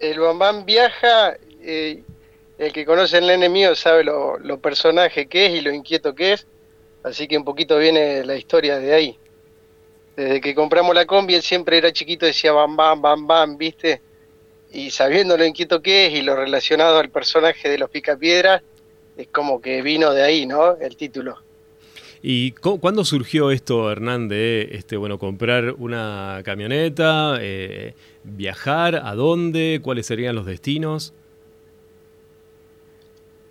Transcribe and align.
el 0.00 0.18
Bambán 0.18 0.64
viaja, 0.64 1.36
eh, 1.62 2.02
el 2.58 2.72
que 2.72 2.84
conoce 2.84 3.18
el 3.18 3.26
nene 3.26 3.48
mío 3.48 3.74
sabe 3.76 4.02
lo, 4.04 4.58
personaje 4.60 5.26
que 5.26 5.46
es 5.46 5.52
y 5.52 5.60
lo 5.60 5.72
inquieto 5.72 6.14
que 6.14 6.32
es, 6.32 6.46
así 7.02 7.28
que 7.28 7.36
un 7.36 7.44
poquito 7.44 7.78
viene 7.78 8.24
la 8.24 8.36
historia 8.36 8.78
de 8.78 8.94
ahí. 8.94 9.18
Desde 10.16 10.40
que 10.40 10.54
compramos 10.54 10.94
la 10.94 11.06
combi, 11.06 11.34
él 11.34 11.42
siempre 11.42 11.78
era 11.78 11.92
chiquito, 11.92 12.26
decía 12.26 12.52
bam, 12.52 12.76
bam, 12.76 13.00
bam, 13.00 13.26
bam, 13.26 13.56
¿viste? 13.56 14.00
Y 14.72 14.90
sabiendo 14.90 15.36
lo 15.36 15.44
inquieto 15.44 15.80
que 15.80 16.06
es 16.06 16.14
y 16.14 16.22
lo 16.22 16.36
relacionado 16.36 16.98
al 16.98 17.10
personaje 17.10 17.68
de 17.68 17.78
los 17.78 17.90
Picapiedras, 17.90 18.62
es 19.16 19.28
como 19.28 19.60
que 19.60 19.82
vino 19.82 20.12
de 20.12 20.22
ahí, 20.22 20.46
¿no? 20.46 20.76
El 20.76 20.96
título. 20.96 21.38
¿Y 22.22 22.52
cuándo 22.52 23.04
surgió 23.04 23.50
esto, 23.50 23.90
Hernán, 23.90 24.28
de 24.28 24.68
este, 24.72 24.98
bueno, 24.98 25.18
comprar 25.18 25.74
una 25.78 26.42
camioneta, 26.44 27.38
eh, 27.40 27.94
viajar, 28.24 28.96
a 29.04 29.14
dónde, 29.14 29.80
cuáles 29.82 30.06
serían 30.06 30.34
los 30.34 30.46
destinos? 30.46 31.12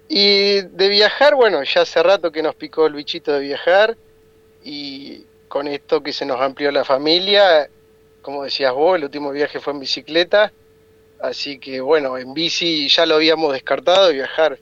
Y 0.08 0.62
de 0.62 0.90
viajar, 0.90 1.36
bueno, 1.36 1.64
ya 1.64 1.82
hace 1.82 2.02
rato 2.02 2.32
que 2.32 2.42
nos 2.42 2.56
picó 2.56 2.88
el 2.88 2.94
bichito 2.94 3.32
de 3.32 3.40
viajar 3.42 3.96
y 4.64 5.24
con 5.48 5.68
esto 5.68 6.02
que 6.02 6.14
se 6.14 6.26
nos 6.26 6.42
amplió 6.42 6.72
la 6.72 6.84
familia, 6.84 7.70
como 8.22 8.44
decías 8.44 8.74
vos, 8.74 8.98
el 8.98 9.06
último 9.06 9.32
viaje 9.32 9.60
fue 9.60 9.74
en 9.74 9.80
bicicleta, 9.80 10.52
así 11.20 11.60
que 11.60 11.82
bueno, 11.82 12.18
en 12.18 12.34
bici 12.34 12.88
ya 12.90 13.06
lo 13.06 13.16
habíamos 13.16 13.54
descartado, 13.54 14.12
viajar 14.12 14.60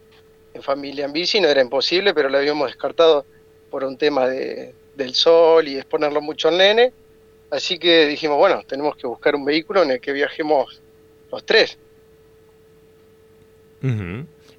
en 0.54 0.64
familia 0.64 1.06
en 1.06 1.14
bici 1.14 1.40
no 1.40 1.48
era 1.48 1.62
imposible, 1.62 2.14
pero 2.14 2.30
lo 2.30 2.38
habíamos 2.38 2.68
descartado 2.68 3.26
por 3.70 3.84
un 3.84 3.98
tema 3.98 4.28
de, 4.28 4.74
del 4.96 5.14
sol 5.14 5.68
y 5.68 5.78
exponerlo 5.78 6.20
mucho 6.20 6.48
al 6.50 6.58
nene. 6.58 6.92
Así 7.50 7.80
que 7.80 8.08
dijimos, 8.08 8.38
bueno, 8.38 8.64
tenemos 8.68 8.96
que 8.98 9.08
buscar 9.08 9.36
un 9.36 9.46
vehículo 9.46 9.84
en 9.84 9.92
el 9.92 10.02
que 10.02 10.12
viajemos 10.12 10.82
los 11.32 11.46
tres. 11.46 11.78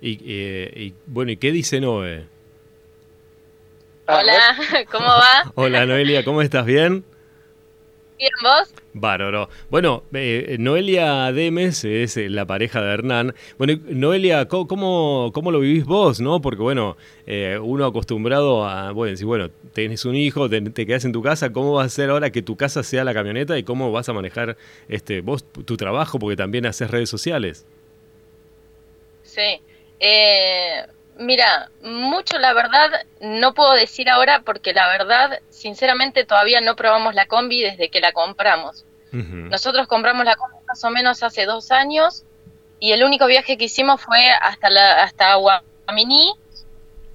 y, 0.00 0.18
eh, 0.26 0.72
y, 0.74 0.94
bueno, 1.06 1.32
¿y 1.32 1.36
qué 1.36 1.52
dice 1.52 1.80
Noé? 1.80 2.24
Hola, 4.06 4.56
¿cómo 4.90 5.06
va? 5.06 5.52
Hola 5.54 5.84
Noelia, 5.84 6.24
¿cómo 6.24 6.40
estás? 6.40 6.64
¿Bien? 6.64 7.04
Bien, 8.18 8.32
¿vos? 8.42 8.74
Bárbaro. 8.94 9.48
Bueno, 9.70 10.02
eh, 10.12 10.56
Noelia 10.58 11.30
Demes 11.30 11.84
es 11.84 12.16
eh, 12.16 12.28
la 12.28 12.46
pareja 12.46 12.82
de 12.82 12.92
Hernán. 12.92 13.34
Bueno, 13.58 13.74
Noelia, 13.88 14.48
¿cómo, 14.48 15.30
cómo 15.32 15.52
lo 15.52 15.60
vivís 15.60 15.84
vos? 15.84 16.20
no 16.20 16.40
Porque, 16.40 16.60
bueno, 16.60 16.96
eh, 17.26 17.60
uno 17.62 17.86
acostumbrado 17.86 18.66
a, 18.66 18.90
bueno, 18.90 19.16
si 19.16 19.24
bueno, 19.24 19.50
tenés 19.72 20.04
un 20.04 20.16
hijo, 20.16 20.48
te, 20.48 20.60
te, 20.60 20.84
quedás 20.84 21.04
en 21.04 21.12
tu 21.12 21.22
casa, 21.22 21.52
¿cómo 21.52 21.74
va 21.74 21.84
a 21.84 21.88
ser 21.88 22.10
ahora 22.10 22.30
que 22.30 22.42
tu 22.42 22.56
casa 22.56 22.82
sea 22.82 23.04
la 23.04 23.14
camioneta 23.14 23.56
y 23.56 23.62
cómo 23.62 23.92
vas 23.92 24.08
a 24.08 24.12
manejar 24.12 24.56
este 24.88 25.20
vos 25.20 25.44
tu 25.44 25.76
trabajo? 25.76 26.18
Porque 26.18 26.36
también 26.36 26.66
haces 26.66 26.90
redes 26.90 27.08
sociales. 27.08 27.66
Sí. 29.22 29.60
Eh, 30.00 30.82
Mira, 31.18 31.68
mucho 31.82 32.38
la 32.38 32.52
verdad 32.52 32.90
no 33.20 33.52
puedo 33.52 33.72
decir 33.72 34.08
ahora 34.08 34.42
porque 34.44 34.72
la 34.72 34.88
verdad, 34.88 35.40
sinceramente, 35.50 36.24
todavía 36.24 36.60
no 36.60 36.76
probamos 36.76 37.14
la 37.14 37.26
combi 37.26 37.60
desde 37.60 37.90
que 37.90 38.00
la 38.00 38.12
compramos. 38.12 38.84
Nosotros 39.10 39.86
compramos 39.86 40.24
la 40.24 40.36
combi 40.36 40.58
más 40.66 40.84
o 40.84 40.90
menos 40.90 41.22
hace 41.22 41.44
dos 41.44 41.72
años 41.72 42.24
y 42.78 42.92
el 42.92 43.02
único 43.02 43.26
viaje 43.26 43.56
que 43.56 43.64
hicimos 43.64 44.00
fue 44.02 44.28
hasta 44.30 44.68
la 44.70 45.02
hasta 45.02 45.34
Guaminí 45.34 46.34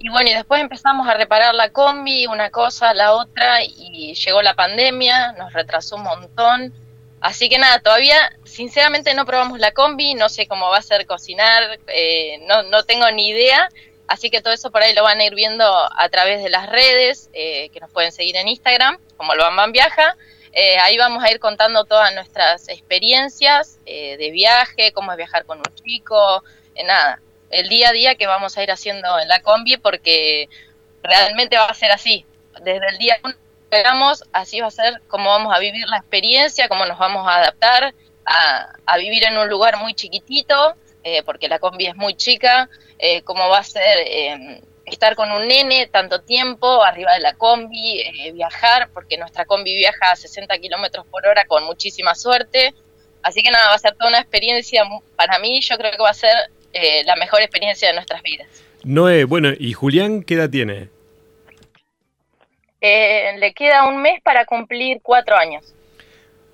y 0.04 0.10
bueno, 0.10 0.28
y 0.28 0.34
después 0.34 0.60
empezamos 0.60 1.08
a 1.08 1.14
reparar 1.14 1.54
la 1.54 1.70
combi, 1.70 2.26
una 2.26 2.50
cosa, 2.50 2.92
la 2.92 3.14
otra 3.14 3.64
y 3.64 4.14
llegó 4.14 4.42
la 4.42 4.54
pandemia, 4.54 5.32
nos 5.32 5.52
retrasó 5.54 5.96
un 5.96 6.02
montón. 6.02 6.74
Así 7.22 7.48
que 7.48 7.58
nada, 7.58 7.78
todavía 7.78 8.16
sinceramente 8.44 9.14
no 9.14 9.24
probamos 9.24 9.58
la 9.58 9.72
combi, 9.72 10.12
no 10.12 10.28
sé 10.28 10.46
cómo 10.46 10.68
va 10.68 10.76
a 10.76 10.82
ser 10.82 11.06
cocinar, 11.06 11.78
eh, 11.86 12.38
no, 12.46 12.64
no 12.64 12.82
tengo 12.82 13.10
ni 13.12 13.28
idea, 13.28 13.70
Así 14.06 14.30
que 14.30 14.42
todo 14.42 14.52
eso 14.52 14.70
por 14.70 14.82
ahí 14.82 14.94
lo 14.94 15.02
van 15.02 15.20
a 15.20 15.24
ir 15.24 15.34
viendo 15.34 15.64
a 15.64 16.08
través 16.10 16.42
de 16.42 16.50
las 16.50 16.68
redes, 16.68 17.30
eh, 17.32 17.70
que 17.70 17.80
nos 17.80 17.90
pueden 17.90 18.12
seguir 18.12 18.36
en 18.36 18.48
Instagram, 18.48 18.98
como 19.16 19.32
el 19.32 19.38
Bam 19.38 19.72
Viaja. 19.72 20.16
Eh, 20.52 20.78
ahí 20.78 20.96
vamos 20.98 21.24
a 21.24 21.30
ir 21.30 21.40
contando 21.40 21.84
todas 21.84 22.14
nuestras 22.14 22.68
experiencias 22.68 23.78
eh, 23.86 24.16
de 24.18 24.30
viaje, 24.30 24.92
cómo 24.92 25.10
es 25.10 25.16
viajar 25.16 25.46
con 25.46 25.58
un 25.58 25.74
chico, 25.82 26.44
nada, 26.84 27.18
el 27.50 27.68
día 27.68 27.88
a 27.88 27.92
día 27.92 28.14
que 28.14 28.26
vamos 28.26 28.56
a 28.56 28.62
ir 28.62 28.70
haciendo 28.70 29.18
en 29.18 29.26
la 29.26 29.40
combi, 29.40 29.78
porque 29.78 30.48
realmente 31.02 31.56
va 31.56 31.66
a 31.66 31.74
ser 31.74 31.90
así. 31.90 32.24
Desde 32.60 32.86
el 32.86 32.98
día 32.98 33.18
que 33.18 33.34
llegamos, 33.76 34.24
así 34.32 34.60
va 34.60 34.68
a 34.68 34.70
ser 34.70 35.00
cómo 35.08 35.30
vamos 35.30 35.52
a 35.54 35.58
vivir 35.58 35.88
la 35.88 35.96
experiencia, 35.96 36.68
cómo 36.68 36.84
nos 36.86 36.98
vamos 36.98 37.26
a 37.26 37.36
adaptar 37.36 37.94
a 38.26 38.96
vivir 38.96 39.24
en 39.24 39.36
un 39.36 39.48
lugar 39.50 39.76
muy 39.76 39.92
chiquitito, 39.92 40.76
porque 41.24 41.48
la 41.48 41.58
combi 41.58 41.86
es 41.86 41.96
muy 41.96 42.14
chica, 42.14 42.68
eh, 42.98 43.22
cómo 43.22 43.48
va 43.48 43.58
a 43.58 43.64
ser 43.64 43.98
eh, 44.06 44.62
estar 44.86 45.14
con 45.14 45.30
un 45.30 45.46
nene 45.46 45.86
tanto 45.86 46.22
tiempo 46.22 46.82
arriba 46.82 47.12
de 47.12 47.20
la 47.20 47.34
combi, 47.34 48.00
eh, 48.00 48.32
viajar, 48.32 48.88
porque 48.94 49.18
nuestra 49.18 49.44
combi 49.44 49.74
viaja 49.74 50.12
a 50.12 50.16
60 50.16 50.58
kilómetros 50.58 51.06
por 51.06 51.26
hora 51.26 51.44
con 51.44 51.64
muchísima 51.64 52.14
suerte. 52.14 52.74
Así 53.22 53.42
que 53.42 53.50
nada, 53.50 53.68
va 53.68 53.74
a 53.74 53.78
ser 53.78 53.94
toda 53.94 54.08
una 54.08 54.20
experiencia, 54.20 54.82
para 55.16 55.38
mí 55.38 55.60
yo 55.60 55.76
creo 55.76 55.92
que 55.92 56.02
va 56.02 56.10
a 56.10 56.14
ser 56.14 56.34
la 57.06 57.14
mejor 57.16 57.40
experiencia 57.40 57.88
de 57.88 57.94
nuestras 57.94 58.20
vidas. 58.22 58.48
Noé, 58.82 59.24
bueno, 59.24 59.50
¿y 59.58 59.72
Julián 59.72 60.22
qué 60.22 60.34
edad 60.34 60.50
tiene? 60.50 60.88
le 62.82 63.54
queda 63.54 63.88
un 63.88 64.02
mes 64.02 64.20
para 64.22 64.44
cumplir 64.44 65.00
cuatro 65.02 65.36
años. 65.36 65.74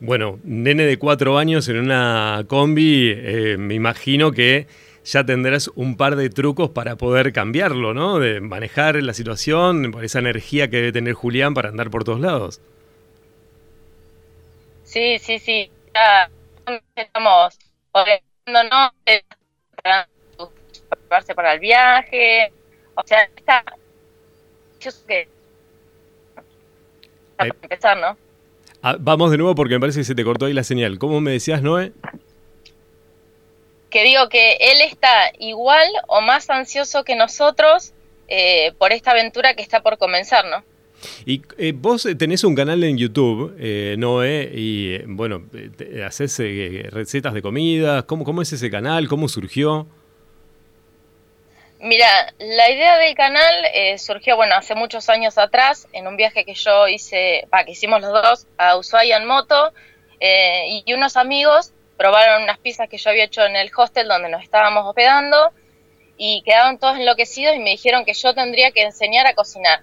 Bueno, 0.01 0.39
nene 0.45 0.85
de 0.85 0.99
cuatro 0.99 1.39
años 1.39 1.69
en 1.69 1.79
una 1.79 2.45
combi, 2.49 3.15
me 3.59 3.75
imagino 3.75 4.33
que 4.33 4.67
ya 5.05 5.25
tendrás 5.25 5.69
un 5.75 5.97
par 5.97 6.17
de 6.17 6.31
trucos 6.31 6.71
para 6.71 6.97
poder 6.97 7.33
cambiarlo, 7.33 7.95
¿no? 7.95 8.19
De 8.19 8.41
manejar 8.41 8.97
la 9.03 9.15
situación, 9.15 9.91
por 9.93 10.05
esa 10.05 10.19
energía 10.19 10.69
que 10.69 10.77
debe 10.77 10.93
tener 10.93 11.15
Julián 11.15 11.55
para 11.55 11.69
andar 11.69 11.91
por 11.91 12.05
todos 12.05 12.21
lados. 12.21 12.61
Sí, 14.85 15.19
sí, 15.19 15.39
sí. 15.39 15.71
Ya 15.95 16.31
estamos 16.97 17.59
organizándonos 17.93 18.93
para 19.83 20.09
prepararse 20.89 21.35
para 21.35 21.55
el 21.55 21.61
viaje. 21.61 22.53
O 22.95 23.03
sea, 23.07 23.23
está. 23.37 23.65
Yo 24.81 24.91
sé 24.91 25.05
que. 25.07 25.29
Para 27.37 27.51
eh, 27.51 27.55
empezar, 27.63 27.99
¿no? 27.99 28.17
Ah, 28.83 28.97
vamos 28.99 29.31
de 29.31 29.39
nuevo 29.39 29.55
porque 29.55 29.75
me 29.75 29.81
parece 29.81 30.01
que 30.01 30.05
se 30.05 30.15
te 30.15 30.25
cortó 30.25 30.47
ahí 30.47 30.53
la 30.53 30.65
señal. 30.65 30.99
¿Cómo 30.99 31.21
me 31.21 31.33
decías, 31.33 31.63
Noé? 31.63 31.93
que 33.91 34.05
digo 34.05 34.29
que 34.29 34.53
él 34.53 34.81
está 34.83 35.33
igual 35.39 35.87
o 36.07 36.23
más 36.23 36.49
ansioso 36.49 37.05
que 37.05 37.17
nosotros 37.17 37.93
eh, 38.29 38.73
por 38.79 38.93
esta 38.93 39.11
aventura 39.11 39.55
que 39.55 39.63
está 39.63 39.83
por 39.83 39.99
comenzar, 39.99 40.45
¿no? 40.47 40.65
Y 41.27 41.43
eh, 41.59 41.73
vos 41.75 42.07
tenés 42.19 42.45
un 42.45 42.55
canal 42.55 42.85
en 42.85 42.97
YouTube, 42.97 43.55
eh, 43.59 43.97
Noé, 43.99 44.51
y 44.55 44.99
bueno, 45.07 45.43
haces 46.07 46.39
recetas 46.91 47.35
de 47.35 47.43
comida. 47.43 48.03
¿Cómo, 48.05 48.25
¿Cómo 48.25 48.43
es 48.43 48.53
ese 48.53 48.71
canal? 48.71 49.09
¿Cómo 49.09 49.29
surgió? 49.29 49.87
Mira, 51.83 52.35
la 52.39 52.71
idea 52.71 52.99
del 52.99 53.15
canal 53.15 53.55
surgió, 53.99 54.37
bueno, 54.37 54.55
hace 54.55 54.75
muchos 54.75 55.09
años 55.09 55.39
atrás, 55.39 55.89
en 55.93 56.07
un 56.07 56.17
viaje 56.17 56.45
que 56.45 56.53
yo 56.53 56.87
hice, 56.89 57.49
va, 57.53 57.65
que 57.65 57.73
hicimos 57.73 58.03
los 58.03 58.13
dos 58.13 58.47
a 58.59 58.77
Ushuaia 58.77 59.17
en 59.17 59.27
moto, 59.27 59.73
y 60.21 60.93
unos 60.93 61.17
amigos 61.17 61.73
probaron 61.97 62.43
unas 62.43 62.59
pizzas 62.59 62.89
que 62.89 62.99
yo 62.99 63.11
había 63.11 63.25
hecho 63.25 63.45
en 63.45 63.57
el 63.57 63.71
hostel 63.75 64.09
donde 64.09 64.29
nos 64.29 64.43
estábamos 64.43 64.87
hospedando 64.87 65.53
y 66.17 66.43
quedaron 66.43 66.79
todos 66.79 66.99
enloquecidos 66.99 67.57
y 67.57 67.61
me 67.61 67.71
dijeron 67.71 68.05
que 68.05 68.13
yo 68.13 68.35
tendría 68.35 68.71
que 68.73 68.83
enseñar 68.83 69.27
a 69.27 69.35
cocinar. 69.35 69.83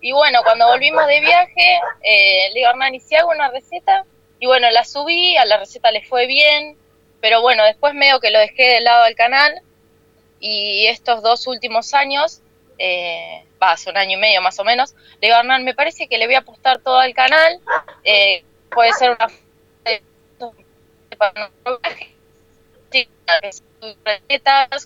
Y 0.00 0.12
bueno, 0.12 0.40
cuando 0.42 0.66
volvimos 0.68 1.06
de 1.06 1.20
viaje, 1.20 1.80
eh, 2.02 2.48
le 2.48 2.60
digo 2.60 2.70
Hernán, 2.70 2.94
¿y 2.94 3.00
si 3.00 3.14
hago 3.14 3.30
una 3.30 3.50
receta? 3.50 4.06
Y 4.38 4.46
bueno, 4.46 4.70
la 4.70 4.84
subí, 4.84 5.36
a 5.36 5.44
la 5.44 5.58
receta 5.58 5.90
le 5.90 6.02
fue 6.02 6.26
bien, 6.26 6.78
pero 7.20 7.42
bueno, 7.42 7.64
después 7.64 7.92
medio 7.92 8.20
que 8.20 8.30
lo 8.30 8.38
dejé 8.38 8.68
de 8.68 8.80
lado 8.80 9.04
al 9.04 9.14
canal 9.14 9.60
y 10.40 10.86
estos 10.86 11.22
dos 11.22 11.46
últimos 11.46 11.94
años, 11.94 12.42
eh, 12.78 13.44
va, 13.60 13.72
hace 13.72 13.90
un 13.90 13.96
año 13.96 14.16
y 14.16 14.20
medio 14.20 14.40
más 14.40 14.58
o 14.58 14.64
menos, 14.64 14.94
le 15.20 15.28
digo 15.28 15.36
a 15.36 15.40
Hernán, 15.40 15.64
me 15.64 15.74
parece 15.74 16.08
que 16.08 16.18
le 16.18 16.26
voy 16.26 16.34
a 16.36 16.40
apostar 16.40 16.78
todo 16.78 16.98
al 16.98 17.14
canal, 17.14 17.60
eh, 18.04 18.44
puede 18.70 18.92
ser 18.92 19.10
una 19.10 19.28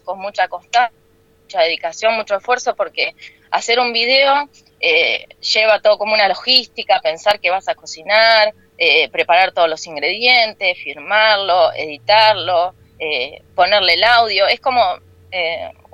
con 0.05 0.19
mucha 0.19 0.49
constancia, 0.49 0.99
mucha 1.43 1.61
dedicación, 1.61 2.15
mucho 2.15 2.37
esfuerzo, 2.37 2.75
porque 2.75 3.15
hacer 3.51 3.79
un 3.79 3.93
video 3.93 4.49
eh, 4.81 5.27
lleva 5.41 5.81
todo 5.81 5.99
como 5.99 6.15
una 6.15 6.29
logística, 6.29 7.01
pensar 7.01 7.41
que 7.41 7.51
vas 7.51 7.69
a 7.69 7.75
cocinar, 7.75 8.55
eh, 8.79 9.09
preparar 9.11 9.53
todos 9.53 9.69
los 9.69 9.87
ingredientes, 9.87 10.79
firmarlo, 10.83 11.73
editarlo, 11.75 12.75
eh, 12.99 13.43
ponerle 13.55 13.95
el 13.95 14.05
audio, 14.05 14.47
es 14.47 14.61
como 14.61 14.81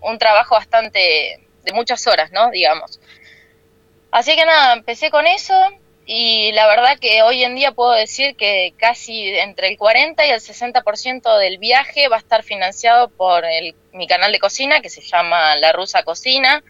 un 0.02 0.18
trabajo 0.18 0.54
bastante 0.54 1.40
de 1.64 1.72
muchas 1.72 2.06
horas, 2.06 2.32
¿no? 2.32 2.50
Digamos. 2.50 3.00
Así 4.10 4.34
que 4.34 4.44
nada, 4.44 4.72
empecé 4.74 5.10
con 5.10 5.26
eso 5.26 5.54
y 6.10 6.52
la 6.52 6.66
verdad 6.66 6.98
que 6.98 7.20
hoy 7.22 7.44
en 7.44 7.54
día 7.54 7.72
puedo 7.72 7.92
decir 7.92 8.34
que 8.34 8.72
casi 8.78 9.28
entre 9.38 9.68
el 9.68 9.76
40 9.76 10.26
y 10.26 10.30
el 10.30 10.40
60% 10.40 11.38
del 11.38 11.58
viaje 11.58 12.08
va 12.08 12.16
a 12.16 12.20
estar 12.20 12.42
financiado 12.42 13.10
por 13.10 13.44
el, 13.44 13.74
mi 13.92 14.06
canal 14.06 14.32
de 14.32 14.38
cocina 14.38 14.80
que 14.80 14.88
se 14.88 15.02
llama 15.02 15.56
La 15.56 15.72
Rusa 15.72 16.04
Cocina. 16.04 16.64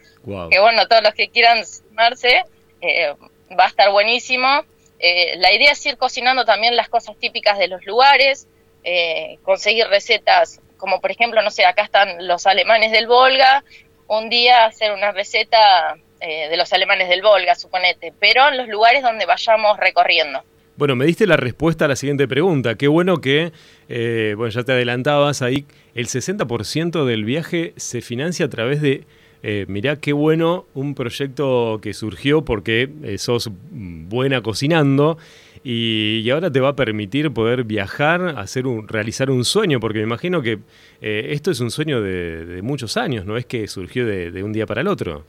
Que 0.50 0.59
bueno, 0.59 0.88
todos 0.88 1.03
los 1.05 1.14
que 1.14 1.29
quieran 1.29 1.64
sumarse, 1.64 2.44
eh, 2.81 3.14
va 3.59 3.67
a 3.67 3.69
estar 3.69 3.91
buenísimo. 3.93 4.64
Eh, 4.99 5.37
la 5.37 5.53
idea 5.53 5.71
es 5.71 5.87
ir 5.87 5.97
cocinando 5.97 6.44
también 6.44 6.75
las 6.75 6.88
cosas 6.88 7.17
típicas 7.17 7.59
de 7.59 7.69
los 7.69 7.87
lugares, 7.87 8.49
eh, 8.82 9.38
conseguir 9.44 9.87
recetas 9.87 10.61
como 10.78 11.00
por 11.00 11.10
ejemplo, 11.10 11.42
no 11.42 11.50
sé, 11.50 11.66
acá 11.66 11.82
están 11.82 12.26
los 12.26 12.46
alemanes 12.46 12.92
del 12.92 13.06
Volga, 13.06 13.62
un 14.06 14.30
día 14.30 14.64
hacer 14.64 14.92
una 14.92 15.12
receta 15.12 15.96
eh, 16.20 16.48
de 16.48 16.56
los 16.56 16.72
alemanes 16.72 17.08
del 17.08 17.22
Volga, 17.22 17.54
suponete, 17.54 18.12
pero 18.19 18.48
en 18.48 18.56
los 18.56 18.69
lugares 18.69 19.02
donde 19.02 19.26
vayamos 19.26 19.76
recorriendo. 19.78 20.42
Bueno, 20.76 20.96
me 20.96 21.04
diste 21.04 21.26
la 21.26 21.36
respuesta 21.36 21.84
a 21.84 21.88
la 21.88 21.96
siguiente 21.96 22.26
pregunta. 22.26 22.76
Qué 22.76 22.88
bueno 22.88 23.20
que, 23.20 23.52
eh, 23.88 24.34
bueno, 24.36 24.50
ya 24.50 24.62
te 24.62 24.72
adelantabas 24.72 25.42
ahí, 25.42 25.66
el 25.94 26.06
60% 26.06 27.04
del 27.04 27.25
viaje 27.25 27.75
se 27.76 28.00
financia 28.00 28.46
a 28.46 28.48
través 28.48 28.80
de, 28.80 29.04
eh, 29.42 29.66
mirá 29.69 29.96
qué 29.96 30.12
bueno 30.12 30.66
un 30.75 30.94
proyecto 30.94 31.80
que 31.82 31.94
surgió 31.94 32.44
porque 32.44 32.88
sos 33.19 33.50
buena 33.70 34.40
cocinando 34.40 35.19
y, 35.64 36.28
ahora 36.31 36.50
te 36.50 36.60
va 36.60 36.70
a 36.70 36.76
permitir 36.76 37.32
poder 37.32 37.64
viajar, 37.64 38.34
hacer 38.38 38.66
un, 38.66 38.88
realizar 38.88 39.31
un 39.31 39.44
sueño, 39.44 39.81
porque 39.81 39.99
me 39.99 40.05
imagino 40.05 40.43
que 40.43 40.58
esto 41.00 41.50
es 41.50 41.60
un 41.60 41.70
sueño 41.70 42.00
de, 42.00 42.60
muchos 42.62 42.96
años, 42.96 43.25
no 43.25 43.37
es 43.37 43.46
que 43.46 43.66
surgió 43.69 44.06
de 44.06 44.43
un 44.43 44.52
día 44.52 44.66
para 44.66 44.81
el 44.81 44.88
otro. 44.88 45.25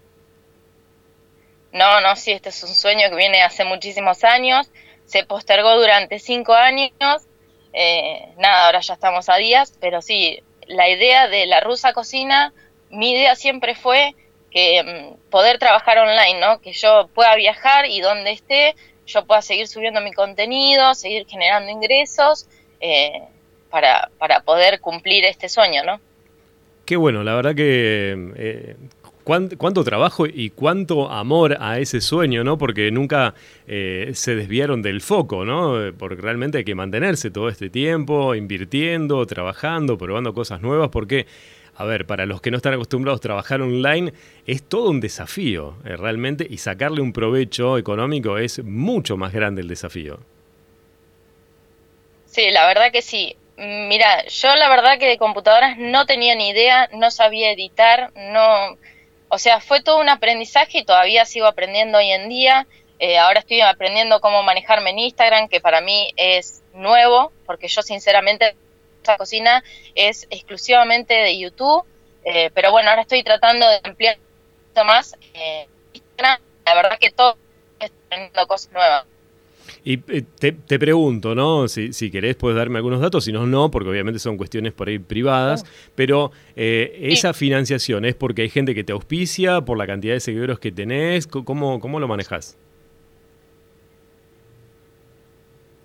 No, 1.71 2.01
no, 2.01 2.15
sí, 2.15 2.31
este 2.31 2.49
es 2.49 2.63
un 2.63 2.73
sueño 2.73 3.09
que 3.09 3.15
viene 3.15 3.43
hace 3.43 3.63
muchísimos 3.63 4.23
años, 4.23 4.71
se 5.05 5.23
postergó 5.23 5.75
durante 5.79 6.19
cinco 6.19 6.53
años, 6.53 6.91
eh, 7.73 8.27
nada, 8.37 8.65
ahora 8.65 8.79
ya 8.79 8.95
estamos 8.95 9.29
a 9.29 9.35
días, 9.35 9.77
pero 9.79 10.01
sí, 10.01 10.41
la 10.65 10.89
idea 10.89 11.27
de 11.27 11.45
la 11.45 11.59
rusa 11.59 11.93
cocina, 11.93 12.53
mi 12.89 13.11
idea 13.11 13.35
siempre 13.35 13.75
fue 13.75 14.15
que 14.49 14.83
mm, 14.83 15.29
poder 15.29 15.59
trabajar 15.59 15.99
online, 15.99 16.39
¿no? 16.39 16.59
Que 16.59 16.73
yo 16.73 17.07
pueda 17.13 17.35
viajar 17.35 17.85
y 17.85 18.01
donde 18.01 18.31
esté, 18.31 18.75
yo 19.09 19.25
pueda 19.25 19.41
seguir 19.41 19.67
subiendo 19.67 20.01
mi 20.01 20.13
contenido, 20.13 20.93
seguir 20.93 21.25
generando 21.27 21.69
ingresos 21.71 22.47
eh, 22.79 23.23
para, 23.69 24.09
para 24.17 24.41
poder 24.41 24.79
cumplir 24.79 25.25
este 25.25 25.49
sueño, 25.49 25.83
¿no? 25.83 25.99
Qué 26.85 26.95
bueno, 26.95 27.23
la 27.23 27.35
verdad 27.35 27.55
que 27.55 28.31
eh, 28.35 28.75
cuánto, 29.23 29.83
trabajo 29.83 30.25
y 30.25 30.49
cuánto 30.49 31.09
amor 31.11 31.57
a 31.59 31.77
ese 31.77 32.01
sueño, 32.01 32.43
¿no? 32.43 32.57
Porque 32.57 32.89
nunca 32.89 33.35
eh, 33.67 34.11
se 34.13 34.35
desviaron 34.35 34.81
del 34.81 35.01
foco, 35.01 35.45
¿no? 35.45 35.75
Porque 35.97 36.21
realmente 36.21 36.59
hay 36.59 36.63
que 36.63 36.73
mantenerse 36.73 37.29
todo 37.29 37.49
este 37.49 37.69
tiempo 37.69 38.33
invirtiendo, 38.33 39.23
trabajando, 39.27 39.97
probando 39.97 40.33
cosas 40.33 40.61
nuevas, 40.61 40.89
porque, 40.89 41.27
a 41.79 41.85
ver, 41.85 42.05
para 42.05 42.25
los 42.25 42.41
que 42.41 42.51
no 42.51 42.57
están 42.57 42.73
acostumbrados 42.73 43.19
a 43.19 43.21
trabajar 43.21 43.61
online, 43.61 44.11
es 44.45 44.67
todo 44.67 44.89
un 44.89 44.99
desafío, 44.99 45.77
eh, 45.85 45.95
realmente, 45.95 46.45
y 46.47 46.57
sacarle 46.57 46.99
un 46.99 47.13
provecho 47.13 47.77
económico 47.77 48.37
es 48.37 48.61
mucho 48.61 49.15
más 49.15 49.31
grande 49.31 49.61
el 49.61 49.69
desafío. 49.69 50.19
Sí, 52.25 52.51
la 52.51 52.67
verdad 52.67 52.91
que 52.91 53.01
sí. 53.01 53.37
Mira, 53.55 54.25
yo 54.25 54.53
la 54.57 54.67
verdad 54.67 54.99
que 54.99 55.07
de 55.07 55.17
computadoras 55.17 55.77
no 55.77 56.05
tenía 56.05 56.35
ni 56.35 56.49
idea, 56.49 56.89
no 56.93 57.11
sabía 57.11 57.53
editar, 57.53 58.11
no 58.13 58.77
o 59.29 59.37
sea, 59.37 59.61
fue 59.61 59.81
todo 59.81 59.99
un 59.99 60.09
aprendizaje 60.09 60.79
y 60.79 60.83
todavía 60.83 61.23
sigo 61.23 61.45
aprendiendo 61.45 61.99
hoy 61.99 62.11
en 62.11 62.27
día. 62.27 62.67
Eh, 62.99 63.17
ahora 63.17 63.39
estoy 63.39 63.61
aprendiendo 63.61 64.19
cómo 64.19 64.43
manejarme 64.43 64.89
en 64.89 64.99
Instagram, 64.99 65.47
que 65.47 65.61
para 65.61 65.79
mí 65.79 66.11
es 66.17 66.61
nuevo, 66.73 67.31
porque 67.45 67.69
yo 67.69 67.81
sinceramente 67.83 68.55
cocina 69.17 69.63
es 69.95 70.27
exclusivamente 70.29 71.13
de 71.13 71.39
YouTube. 71.39 71.83
Eh, 72.25 72.51
pero 72.53 72.71
bueno, 72.71 72.89
ahora 72.89 73.03
estoy 73.03 73.23
tratando 73.23 73.67
de 73.67 73.79
ampliar 73.83 74.17
más 74.83 75.15
eh. 75.33 75.67
La 76.65 76.75
verdad 76.75 76.97
que 76.99 77.11
todo 77.11 77.37
estoy 77.79 77.97
aprendiendo 78.05 78.47
cosas 78.47 78.71
nuevas. 78.73 79.05
Y 79.83 79.99
eh, 80.09 80.23
te, 80.39 80.79
pregunto, 80.79 81.33
¿no? 81.33 81.67
Si, 81.67 81.93
si, 81.93 82.11
querés 82.11 82.35
puedes 82.35 82.57
darme 82.57 82.77
algunos 82.77 82.99
datos, 82.99 83.23
si 83.23 83.31
no, 83.31 83.47
no, 83.47 83.71
porque 83.71 83.89
obviamente 83.89 84.19
son 84.19 84.35
cuestiones 84.35 84.73
por 84.73 84.89
ahí 84.89 84.99
privadas, 84.99 85.63
pero 85.95 86.31
eh, 86.55 86.97
esa 87.01 87.33
financiación 87.33 88.03
es 88.03 88.15
porque 88.15 88.41
hay 88.41 88.49
gente 88.49 88.75
que 88.75 88.83
te 88.83 88.91
auspicia, 88.91 89.61
por 89.61 89.77
la 89.77 89.87
cantidad 89.87 90.13
de 90.13 90.19
seguidores 90.19 90.59
que 90.59 90.71
tenés, 90.71 91.27
¿cómo, 91.27 91.79
cómo 91.79 91.99
lo 91.99 92.07
manejas? 92.07 92.57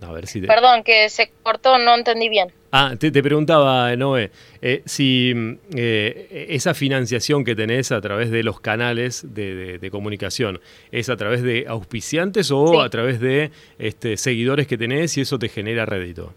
A 0.05 0.13
ver 0.13 0.27
si 0.27 0.41
Perdón, 0.41 0.83
que 0.83 1.09
se 1.09 1.31
cortó, 1.43 1.79
no 1.79 1.95
entendí 1.95 2.29
bien. 2.29 2.53
Ah, 2.77 2.95
te, 2.99 3.11
preguntaba, 3.23 3.95
Noé, 3.95 4.33
eh, 4.61 4.83
si 4.85 5.33
eh, 5.77 6.47
esa 6.51 6.75
financiación 6.75 7.45
que 7.45 7.55
tenés 7.55 7.93
a 7.93 8.01
través 8.01 8.31
de 8.31 8.43
los 8.43 8.61
canales 8.61 9.33
de, 9.33 9.89
comunicación, 9.93 10.61
¿es 10.91 11.09
a 11.09 11.17
través 11.17 11.43
de 11.43 11.67
auspiciantes 11.69 12.51
o 12.51 12.83
a 12.83 12.91
través 12.91 13.21
de 13.21 13.53
este, 13.79 14.17
seguidores 14.17 14.67
que 14.67 14.77
tenés 14.77 15.17
y 15.17 15.21
eso 15.21 15.39
te 15.39 15.49
genera 15.49 15.87
rédito? 15.87 16.35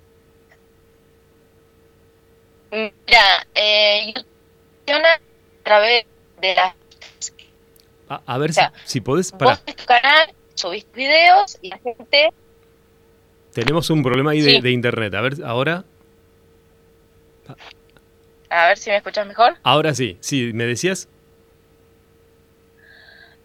Mira, 2.72 3.48
eh, 3.56 4.14
a 4.88 5.20
través 5.64 6.06
de 6.40 6.56
las... 6.56 6.76
A, 8.10 8.38
ver 8.38 8.54
si, 8.54 8.62
si, 8.86 9.02
podés... 9.02 9.32
Para. 9.32 9.52
Vos 9.52 9.66
tu 9.66 9.86
canal, 9.86 10.34
subís 10.54 10.86
videos 10.94 11.58
y 11.62 11.70
la 11.70 11.80
gente... 11.80 12.32
Tenemos 13.58 13.90
un 13.90 14.04
problema 14.04 14.34
ahí 14.34 14.42
de, 14.42 14.62
de 14.62 14.70
internet. 14.70 15.16
A 15.16 15.22
ver, 15.22 15.34
ahora... 15.44 15.84
A 18.52 18.68
ver 18.68 18.78
si 18.78 18.92
me 18.92 18.98
escuchas 18.98 19.26
mejor. 19.26 19.58
Ahora 19.64 19.96
sí, 19.96 20.16
sí, 20.20 20.52
¿me 20.54 20.66
decías? 20.66 21.10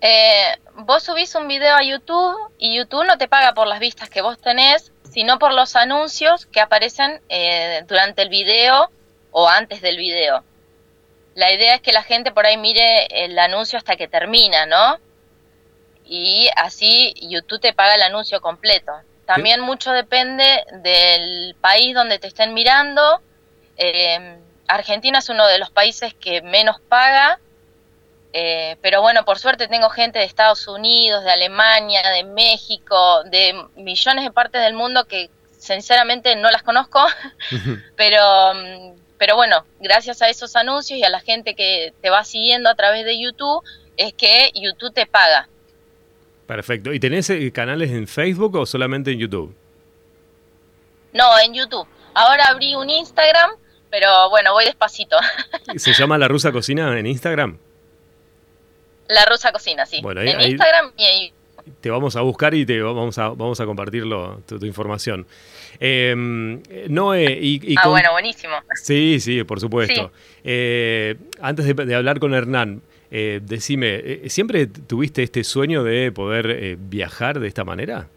Eh, 0.02 0.58
vos 0.84 1.02
subís 1.02 1.34
un 1.34 1.48
video 1.48 1.74
a 1.74 1.82
YouTube 1.82 2.36
y 2.58 2.76
YouTube 2.76 3.06
no 3.06 3.16
te 3.16 3.26
paga 3.26 3.54
por 3.54 3.66
las 3.66 3.80
vistas 3.80 4.10
que 4.10 4.20
vos 4.20 4.38
tenés, 4.38 4.92
sino 5.10 5.38
por 5.38 5.54
los 5.54 5.76
anuncios 5.76 6.44
que 6.44 6.60
aparecen 6.60 7.22
eh, 7.30 7.82
durante 7.88 8.20
el 8.20 8.28
video 8.28 8.90
o 9.30 9.48
antes 9.48 9.80
del 9.80 9.96
video. 9.96 10.44
La 11.34 11.54
idea 11.54 11.76
es 11.76 11.80
que 11.80 11.92
la 11.92 12.02
gente 12.02 12.32
por 12.32 12.44
ahí 12.44 12.58
mire 12.58 13.06
el 13.24 13.38
anuncio 13.38 13.78
hasta 13.78 13.96
que 13.96 14.08
termina, 14.08 14.66
¿no? 14.66 14.98
Y 16.04 16.50
así 16.56 17.14
YouTube 17.18 17.62
te 17.62 17.72
paga 17.72 17.94
el 17.94 18.02
anuncio 18.02 18.42
completo. 18.42 18.92
También 19.26 19.60
mucho 19.60 19.92
depende 19.92 20.64
del 20.72 21.54
país 21.60 21.94
donde 21.94 22.18
te 22.18 22.26
estén 22.26 22.54
mirando. 22.54 23.20
Eh, 23.76 24.38
Argentina 24.68 25.18
es 25.18 25.28
uno 25.28 25.46
de 25.46 25.58
los 25.58 25.70
países 25.70 26.14
que 26.14 26.42
menos 26.42 26.80
paga, 26.80 27.38
eh, 28.32 28.76
pero 28.80 29.02
bueno, 29.02 29.24
por 29.24 29.38
suerte 29.38 29.68
tengo 29.68 29.90
gente 29.90 30.18
de 30.18 30.24
Estados 30.24 30.66
Unidos, 30.66 31.24
de 31.24 31.30
Alemania, 31.30 32.08
de 32.10 32.24
México, 32.24 33.22
de 33.24 33.54
millones 33.76 34.24
de 34.24 34.30
partes 34.30 34.62
del 34.62 34.74
mundo 34.74 35.04
que 35.04 35.30
sinceramente 35.58 36.34
no 36.36 36.50
las 36.50 36.62
conozco, 36.62 37.04
pero, 37.96 38.54
mm, 38.54 38.94
pero 39.18 39.36
bueno, 39.36 39.64
gracias 39.80 40.22
a 40.22 40.28
esos 40.28 40.56
anuncios 40.56 40.98
y 40.98 41.04
a 41.04 41.10
la 41.10 41.20
gente 41.20 41.54
que 41.54 41.92
te 42.00 42.10
va 42.10 42.24
siguiendo 42.24 42.70
a 42.70 42.74
través 42.74 43.04
de 43.04 43.20
YouTube, 43.20 43.62
es 43.96 44.14
que 44.14 44.50
YouTube 44.54 44.94
te 44.94 45.06
paga. 45.06 45.48
Perfecto. 46.46 46.92
¿Y 46.92 47.00
tenés 47.00 47.30
eh, 47.30 47.50
canales 47.52 47.90
en 47.90 48.06
Facebook 48.06 48.56
o 48.56 48.66
solamente 48.66 49.12
en 49.12 49.18
YouTube? 49.18 49.54
No, 51.12 51.38
en 51.44 51.54
YouTube. 51.54 51.86
Ahora 52.14 52.44
abrí 52.44 52.74
un 52.74 52.90
Instagram 52.90 53.50
pero 53.92 54.30
bueno, 54.30 54.54
voy 54.54 54.64
despacito. 54.64 55.18
¿Se 55.76 55.92
llama 55.92 56.16
La 56.16 56.26
Rusa 56.26 56.50
Cocina 56.50 56.98
en 56.98 57.06
Instagram? 57.06 57.58
La 59.06 59.26
Rusa 59.26 59.52
Cocina, 59.52 59.84
sí. 59.84 60.00
Bueno, 60.00 60.22
en 60.22 60.40
Instagram 60.40 60.92
y 60.96 61.04
en 61.04 61.42
te 61.80 61.90
vamos 61.90 62.16
a 62.16 62.22
buscar 62.22 62.54
y 62.54 62.66
te 62.66 62.80
vamos 62.80 63.18
a, 63.18 63.28
vamos 63.28 63.60
a 63.60 63.66
compartir 63.66 64.04
tu, 64.46 64.66
información. 64.66 65.26
Eh, 65.78 66.12
Noé, 66.88 67.38
y, 67.40 67.76
ah, 67.76 67.86
bueno, 67.86 68.10
buenísimo. 68.12 68.54
Sí, 68.74 69.20
sí, 69.20 69.44
por 69.44 69.60
supuesto. 69.60 70.10
Eh, 70.42 71.14
antes 71.40 71.76
de, 71.76 71.94
hablar 71.94 72.18
con 72.18 72.34
Hernán, 72.34 72.82
eh, 73.14 73.40
decime, 73.42 74.00
eh, 74.02 74.30
¿siempre 74.30 74.66
tuviste 74.66 75.22
este 75.22 75.44
sueño 75.44 75.84
de 75.84 76.10
poder 76.12 76.78
viajar 76.78 77.40
de 77.40 77.46
esta 77.46 77.62
manera? 77.62 78.08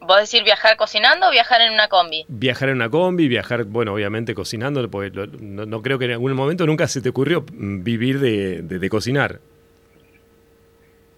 ¿Vos 0.00 0.20
decir 0.20 0.44
viajar 0.44 0.76
cocinando 0.76 1.26
o 1.26 1.30
viajar 1.32 1.60
en 1.60 1.72
una 1.72 1.88
combi? 1.88 2.24
Viajar 2.28 2.68
en 2.68 2.76
una 2.76 2.88
combi, 2.88 3.26
viajar, 3.26 3.64
bueno, 3.64 3.94
obviamente 3.94 4.32
cocinando, 4.32 4.88
porque 4.88 5.10
no, 5.40 5.82
creo 5.82 5.98
que 5.98 6.04
en 6.04 6.12
algún 6.12 6.34
momento 6.34 6.66
nunca 6.66 6.86
se 6.86 7.00
te 7.00 7.08
ocurrió 7.08 7.44
mm, 7.52 7.82
vivir 7.82 8.20
de, 8.20 8.88
cocinar. 8.88 9.40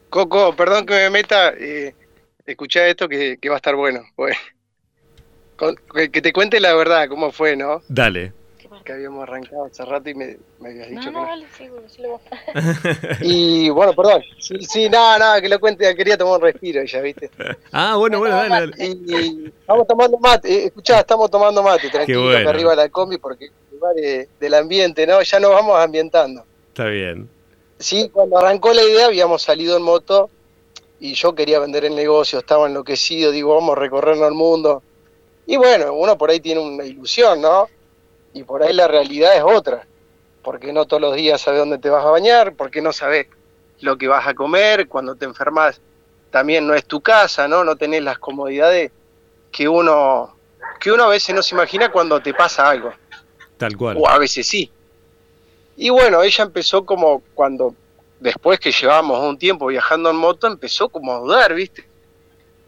Coco, 0.08 0.56
perdón 0.56 0.86
que 0.86 0.94
me 0.94 1.10
meta, 1.10 1.52
eh, 1.58 1.94
escuchá 2.46 2.86
esto 2.86 3.06
que, 3.06 3.38
va 3.48 3.54
a 3.54 3.56
estar 3.56 3.74
bueno. 3.74 4.00
que 6.10 6.22
te 6.22 6.32
cuente 6.32 6.58
la 6.58 6.74
verdad, 6.74 7.06
cómo 7.10 7.32
fue, 7.32 7.54
¿no? 7.54 7.82
Dale. 7.88 8.32
Que 8.84 8.92
habíamos 8.92 9.22
arrancado 9.22 9.64
hace 9.64 9.84
rato 9.84 10.10
y 10.10 10.14
me, 10.14 10.36
habías 10.62 10.90
dicho 10.90 11.10
no, 11.10 11.26
no, 11.26 11.34
que 11.58 11.66
no. 11.66 11.88
sigo, 11.88 12.20
Y 13.22 13.70
bueno, 13.70 13.94
perdón. 13.94 14.22
Sí, 14.38 14.56
sí, 14.60 14.88
nada, 14.88 15.18
nada, 15.18 15.40
que 15.40 15.48
lo 15.48 15.58
cuente, 15.58 15.94
quería 15.96 16.18
tomar 16.18 16.36
un 16.36 16.42
respiro 16.42 16.84
ya, 16.84 17.00
¿viste? 17.00 17.30
Ah, 17.72 17.96
bueno, 17.96 18.18
bueno, 18.18 18.36
dale, 18.36 18.48
dale. 18.48 18.72
Y, 18.78 19.52
estamos 19.60 19.86
tomando 19.86 20.18
mate, 20.18 20.52
eh, 20.52 20.64
escuchá, 20.66 21.00
estamos 21.00 21.30
tomando 21.30 21.62
mate, 21.62 21.88
tranquilo, 21.90 22.24
bueno. 22.24 22.50
arriba 22.50 22.70
de 22.70 22.76
la 22.76 22.88
combi, 22.90 23.18
porque 23.18 23.50
de, 23.96 24.28
del 24.38 24.54
ambiente, 24.54 25.06
¿no? 25.06 25.22
Ya 25.22 25.40
nos 25.40 25.50
vamos 25.50 25.78
ambientando. 25.78 26.44
Está 26.68 26.86
bien. 26.86 27.28
Sí, 27.78 28.08
cuando 28.12 28.38
arrancó 28.38 28.72
la 28.72 28.82
idea 28.82 29.06
habíamos 29.06 29.42
salido 29.42 29.76
en 29.76 29.82
moto 29.82 30.30
y 31.00 31.14
yo 31.14 31.34
quería 31.34 31.58
vender 31.58 31.84
el 31.84 31.94
negocio, 31.94 32.38
estaba 32.38 32.66
enloquecido, 32.66 33.30
digo, 33.30 33.54
vamos 33.54 33.76
a 33.76 33.80
recorrernos 33.80 34.28
el 34.28 34.34
mundo. 34.34 34.82
Y 35.46 35.56
bueno, 35.56 35.92
uno 35.94 36.16
por 36.16 36.30
ahí 36.30 36.40
tiene 36.40 36.60
una 36.60 36.84
ilusión, 36.84 37.40
¿no? 37.40 37.68
Y 38.34 38.42
por 38.42 38.62
ahí 38.62 38.74
la 38.74 38.88
realidad 38.88 39.34
es 39.36 39.42
otra, 39.42 39.86
porque 40.42 40.72
no 40.72 40.84
todos 40.84 41.00
los 41.00 41.14
días 41.14 41.40
sabes 41.40 41.60
dónde 41.60 41.78
te 41.78 41.88
vas 41.88 42.04
a 42.04 42.10
bañar, 42.10 42.54
porque 42.54 42.82
no 42.82 42.92
sabes 42.92 43.28
lo 43.80 43.96
que 43.96 44.08
vas 44.08 44.26
a 44.26 44.34
comer, 44.34 44.88
cuando 44.88 45.14
te 45.14 45.24
enfermas 45.24 45.80
también 46.30 46.66
no 46.66 46.74
es 46.74 46.84
tu 46.84 47.00
casa, 47.00 47.46
¿no? 47.46 47.62
No 47.62 47.76
tenés 47.76 48.02
las 48.02 48.18
comodidades 48.18 48.90
que 49.52 49.68
uno, 49.68 50.36
que 50.80 50.90
uno 50.90 51.04
a 51.04 51.08
veces 51.08 51.32
no 51.32 51.44
se 51.44 51.54
imagina 51.54 51.92
cuando 51.92 52.20
te 52.20 52.34
pasa 52.34 52.68
algo. 52.68 52.92
Tal 53.56 53.76
cual. 53.76 53.96
O 54.00 54.08
a 54.08 54.18
veces 54.18 54.44
sí. 54.44 54.68
Y 55.76 55.90
bueno, 55.90 56.22
ella 56.24 56.42
empezó 56.42 56.84
como 56.84 57.22
cuando, 57.34 57.76
después 58.18 58.58
que 58.58 58.72
llevábamos 58.72 59.20
un 59.20 59.38
tiempo 59.38 59.68
viajando 59.68 60.10
en 60.10 60.16
moto, 60.16 60.48
empezó 60.48 60.88
como 60.88 61.12
a 61.12 61.18
dudar, 61.20 61.54
¿viste? 61.54 61.84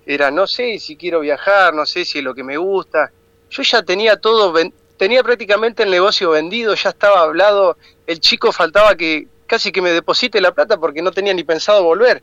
Era, 0.06 0.30
no 0.30 0.46
sé 0.46 0.78
si 0.78 0.96
quiero 0.96 1.18
viajar, 1.18 1.74
no 1.74 1.86
sé 1.86 2.04
si 2.04 2.18
es 2.18 2.24
lo 2.24 2.36
que 2.36 2.44
me 2.44 2.56
gusta. 2.56 3.10
Yo 3.50 3.64
ya 3.64 3.82
tenía 3.82 4.16
todo, 4.16 4.54
tenía 4.96 5.22
prácticamente 5.22 5.82
el 5.82 5.90
negocio 5.90 6.30
vendido, 6.30 6.74
ya 6.74 6.90
estaba 6.90 7.20
hablado, 7.20 7.76
el 8.06 8.20
chico 8.20 8.52
faltaba 8.52 8.94
que 8.96 9.28
casi 9.46 9.72
que 9.72 9.82
me 9.82 9.90
deposite 9.90 10.40
la 10.40 10.52
plata 10.52 10.76
porque 10.78 11.02
no 11.02 11.12
tenía 11.12 11.34
ni 11.34 11.44
pensado 11.44 11.82
volver. 11.82 12.22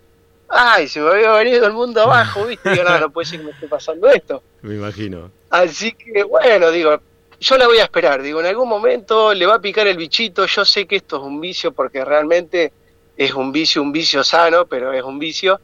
Ay, 0.50 0.88
se 0.88 1.00
me 1.00 1.10
había 1.10 1.32
venido 1.32 1.66
el 1.66 1.74
mundo 1.74 2.02
abajo, 2.02 2.46
¿viste? 2.46 2.72
Digo, 2.72 2.84
no, 2.84 3.00
no 3.00 3.10
puede 3.10 3.28
ser 3.28 3.40
que 3.40 3.46
me 3.46 3.52
esté 3.52 3.68
pasando 3.68 4.10
esto. 4.10 4.44
Me 4.62 4.76
imagino. 4.76 5.32
Así 5.50 5.92
que, 5.94 6.24
bueno, 6.24 6.72
digo, 6.72 7.00
yo 7.40 7.58
la 7.58 7.68
voy 7.68 7.80
a 7.80 7.84
esperar, 7.84 8.22
digo, 8.22 8.40
en 8.40 8.46
algún 8.46 8.70
momento 8.70 9.34
le 9.34 9.46
va 9.46 9.56
a 9.56 9.62
picar 9.62 9.88
el 9.88 9.98
bichito, 9.98 10.46
yo 10.46 10.64
sé 10.64 10.86
que 10.86 10.96
esto 10.96 11.18
es 11.18 11.24
un 11.24 11.42
vicio 11.42 11.74
porque 11.74 12.06
realmente 12.06 12.72
es 13.18 13.34
un 13.34 13.52
vicio, 13.52 13.82
un 13.82 13.92
vicio 13.92 14.24
sano, 14.24 14.66
pero 14.66 14.94
es 14.94 15.04
un 15.04 15.20
vicio, 15.20 15.60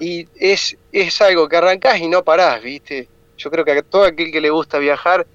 y 0.00 0.26
es, 0.34 0.76
es 0.90 1.22
algo 1.22 1.48
que 1.48 1.56
arrancás 1.56 2.00
y 2.00 2.08
no 2.08 2.24
parás, 2.24 2.62
¿viste? 2.62 3.08
Yo 3.38 3.50
creo 3.50 3.64
que 3.64 3.72
a 3.72 3.82
todo 3.82 4.04
aquel 4.04 4.32
que 4.32 4.40
le 4.40 4.50
gusta 4.50 4.78
viajar 4.78 5.26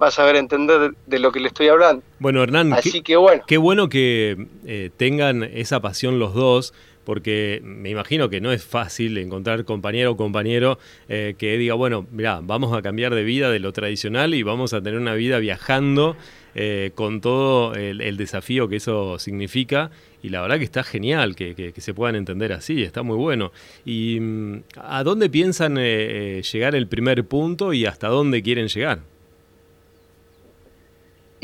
va 0.00 0.08
a 0.08 0.10
saber 0.10 0.36
entender 0.36 0.92
de, 1.06 1.18
lo 1.18 1.32
que 1.32 1.40
le 1.40 1.48
estoy 1.48 1.68
hablando. 1.68 2.02
Bueno, 2.18 2.42
Hernán, 2.42 2.72
Así 2.72 3.02
que 3.02 3.16
bueno. 3.16 3.42
qué 3.46 3.58
bueno 3.58 3.88
que 3.88 4.46
eh, 4.66 4.90
tengan 4.96 5.42
esa 5.42 5.80
pasión 5.80 6.18
los 6.18 6.34
dos, 6.34 6.74
porque 7.04 7.60
me 7.62 7.90
imagino 7.90 8.28
que 8.28 8.40
no 8.40 8.50
es 8.52 8.64
fácil 8.64 9.16
encontrar 9.18 9.64
compañero 9.64 10.12
o 10.12 10.16
compañero 10.16 10.78
eh, 11.08 11.34
que 11.38 11.56
diga, 11.58 11.74
bueno, 11.74 12.06
mira, 12.10 12.40
vamos 12.42 12.76
a 12.76 12.82
cambiar 12.82 13.14
de 13.14 13.22
vida 13.22 13.50
de 13.50 13.60
lo 13.60 13.72
tradicional 13.72 14.34
y 14.34 14.42
vamos 14.42 14.72
a 14.72 14.82
tener 14.82 14.98
una 14.98 15.14
vida 15.14 15.38
viajando 15.38 16.16
eh, 16.56 16.92
con 16.94 17.20
todo 17.20 17.74
el, 17.74 18.16
desafío 18.16 18.68
que 18.68 18.76
eso 18.76 19.18
significa. 19.18 19.90
Y 20.22 20.30
la 20.30 20.40
verdad 20.40 20.58
que 20.58 20.64
está 20.64 20.82
genial 20.82 21.36
que, 21.36 21.74
se 21.76 21.94
puedan 21.94 22.16
entender 22.16 22.52
así, 22.52 22.82
está 22.82 23.02
muy 23.02 23.16
bueno. 23.16 23.52
¿Y 23.84 24.18
mm, 24.20 24.62
a 24.76 25.04
dónde 25.04 25.28
piensan 25.28 25.76
eh, 25.78 26.42
llegar 26.50 26.74
el 26.74 26.88
primer 26.88 27.24
punto 27.26 27.72
y 27.72 27.86
hasta 27.86 28.08
dónde 28.08 28.42
quieren 28.42 28.68
llegar? 28.68 29.00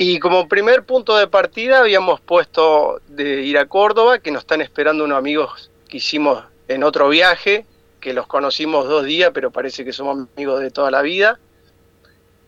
Y 0.02 0.18
como 0.18 0.48
primer 0.48 0.84
punto 0.84 1.14
de 1.18 1.26
partida 1.26 1.80
habíamos 1.80 2.22
puesto 2.22 3.02
de 3.06 3.42
ir 3.42 3.58
a 3.58 3.66
Córdoba, 3.66 4.18
que 4.18 4.30
nos 4.30 4.44
están 4.44 4.62
esperando 4.62 5.04
unos 5.04 5.18
amigos 5.18 5.70
que 5.90 5.98
hicimos 5.98 6.42
en 6.68 6.84
otro 6.84 7.10
viaje, 7.10 7.66
que 8.00 8.14
los 8.14 8.26
conocimos 8.26 8.88
dos 8.88 9.04
días, 9.04 9.30
pero 9.34 9.50
parece 9.50 9.84
que 9.84 9.92
somos 9.92 10.26
amigos 10.34 10.62
de 10.62 10.70
toda 10.70 10.90
la 10.90 11.02
vida. 11.02 11.38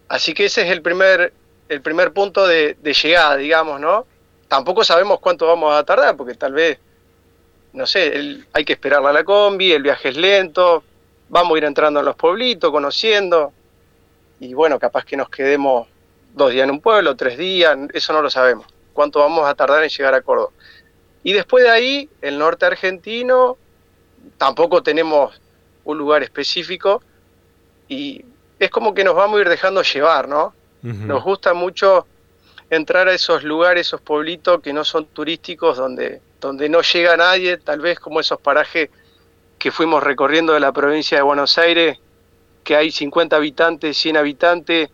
Así 0.08 0.32
que 0.32 0.46
ese 0.46 0.62
es 0.62 0.70
el 0.70 0.80
primer, 0.80 1.34
el 1.68 1.82
primer 1.82 2.14
punto 2.14 2.46
de, 2.46 2.74
llegada, 2.82 3.36
digamos, 3.36 3.78
¿no? 3.78 4.06
Tampoco 4.48 4.82
sabemos 4.82 5.20
cuánto 5.20 5.46
vamos 5.46 5.74
a 5.74 5.84
tardar, 5.84 6.16
porque 6.16 6.32
tal 6.32 6.54
vez, 6.54 6.78
no 7.74 7.84
sé, 7.84 8.46
hay 8.54 8.64
que 8.64 8.72
esperar 8.72 9.04
a 9.04 9.12
la 9.12 9.24
combi, 9.24 9.72
el 9.72 9.82
viaje 9.82 10.08
es 10.08 10.16
lento, 10.16 10.84
vamos 11.28 11.54
a 11.54 11.58
ir 11.58 11.64
entrando 11.64 12.00
en 12.00 12.06
los 12.06 12.16
pueblitos, 12.16 12.70
conociendo, 12.70 13.52
y 14.40 14.54
bueno, 14.54 14.78
capaz 14.78 15.04
que 15.04 15.18
nos 15.18 15.28
quedemos 15.28 15.91
dos 16.34 16.50
días 16.50 16.64
en 16.64 16.70
un 16.70 16.80
pueblo, 16.80 17.16
tres 17.16 17.38
días, 17.38 17.76
eso 17.92 18.12
no 18.12 18.22
lo 18.22 18.30
sabemos. 18.30 18.66
¿Cuánto 18.92 19.20
vamos 19.20 19.46
a 19.46 19.54
tardar 19.54 19.82
en 19.82 19.88
llegar 19.88 20.14
a 20.14 20.22
Córdoba? 20.22 20.50
Y 21.22 21.32
después 21.32 21.64
de 21.64 21.70
ahí, 21.70 22.08
el 22.20 22.38
norte 22.38 22.66
argentino, 22.66 23.56
tampoco 24.38 24.82
tenemos 24.82 25.40
un 25.84 25.98
lugar 25.98 26.22
específico 26.22 27.02
y 27.88 28.24
es 28.58 28.70
como 28.70 28.94
que 28.94 29.04
nos 29.04 29.14
vamos 29.14 29.38
a 29.38 29.42
ir 29.42 29.48
dejando 29.48 29.82
llevar, 29.82 30.28
¿no? 30.28 30.54
Nos 30.82 31.22
gusta 31.22 31.54
mucho 31.54 32.06
entrar 32.68 33.06
a 33.06 33.14
esos 33.14 33.44
lugares, 33.44 33.86
esos 33.86 34.00
pueblitos 34.00 34.60
que 34.60 34.72
no 34.72 34.84
son 34.84 35.06
turísticos, 35.06 35.76
donde, 35.76 36.20
donde 36.40 36.68
no 36.68 36.82
llega 36.82 37.16
nadie, 37.16 37.58
tal 37.58 37.80
vez 37.80 38.00
como 38.00 38.18
esos 38.18 38.40
parajes 38.40 38.90
que 39.58 39.70
fuimos 39.70 40.02
recorriendo 40.02 40.54
de 40.54 40.60
la 40.60 40.72
provincia 40.72 41.18
de 41.18 41.22
Buenos 41.22 41.56
Aires, 41.56 41.98
que 42.64 42.74
hay 42.74 42.90
50 42.90 43.36
habitantes, 43.36 43.96
100 43.96 44.16
habitantes, 44.16 44.90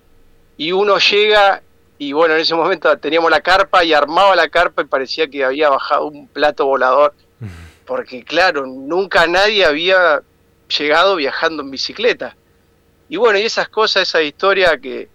y 0.59 0.73
uno 0.73 0.99
llega 0.99 1.63
y 1.99 2.13
bueno, 2.13 2.35
en 2.35 2.41
ese 2.41 2.55
momento 2.55 2.97
teníamos 2.99 3.31
la 3.31 3.41
carpa 3.41 3.83
y 3.83 3.93
armaba 3.93 4.37
la 4.37 4.49
carpa 4.49 4.83
y 4.83 4.85
parecía 4.85 5.29
que 5.29 5.45
había 5.45 5.71
bajado 5.71 6.07
un 6.07 6.29
plato 6.29 6.67
volador, 6.67 7.15
porque 7.87 8.23
claro, 8.23 8.67
nunca 8.67 9.27
nadie 9.27 9.65
había 9.65 10.23
llegado 10.79 11.17
viajando 11.17 11.63
en 11.63 11.71
bicicleta. 11.71 12.37
Y 13.09 13.17
bueno, 13.17 13.39
y 13.39 13.43
esas 13.43 13.69
cosas, 13.69 14.03
esa 14.03 14.23
historia 14.23 14.79
que, 14.79 15.09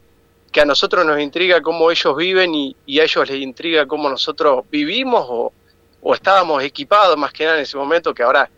que 0.51 0.61
a 0.61 0.65
nosotros 0.65 1.05
nos 1.05 1.19
intriga 1.21 1.61
cómo 1.61 1.89
ellos 1.89 2.17
viven 2.17 2.53
y, 2.53 2.75
a 2.99 3.03
ellos 3.03 3.29
les 3.29 3.41
intriga 3.41 3.85
cómo 3.85 4.09
nosotros 4.09 4.65
vivimos 4.69 5.25
o, 5.29 5.53
o, 6.01 6.13
estábamos 6.13 6.63
equipados 6.63 7.15
más 7.17 7.31
que 7.31 7.45
nada 7.45 7.57
en 7.57 7.63
ese 7.63 7.77
momento, 7.77 8.13
que 8.13 8.23
ahora 8.23 8.49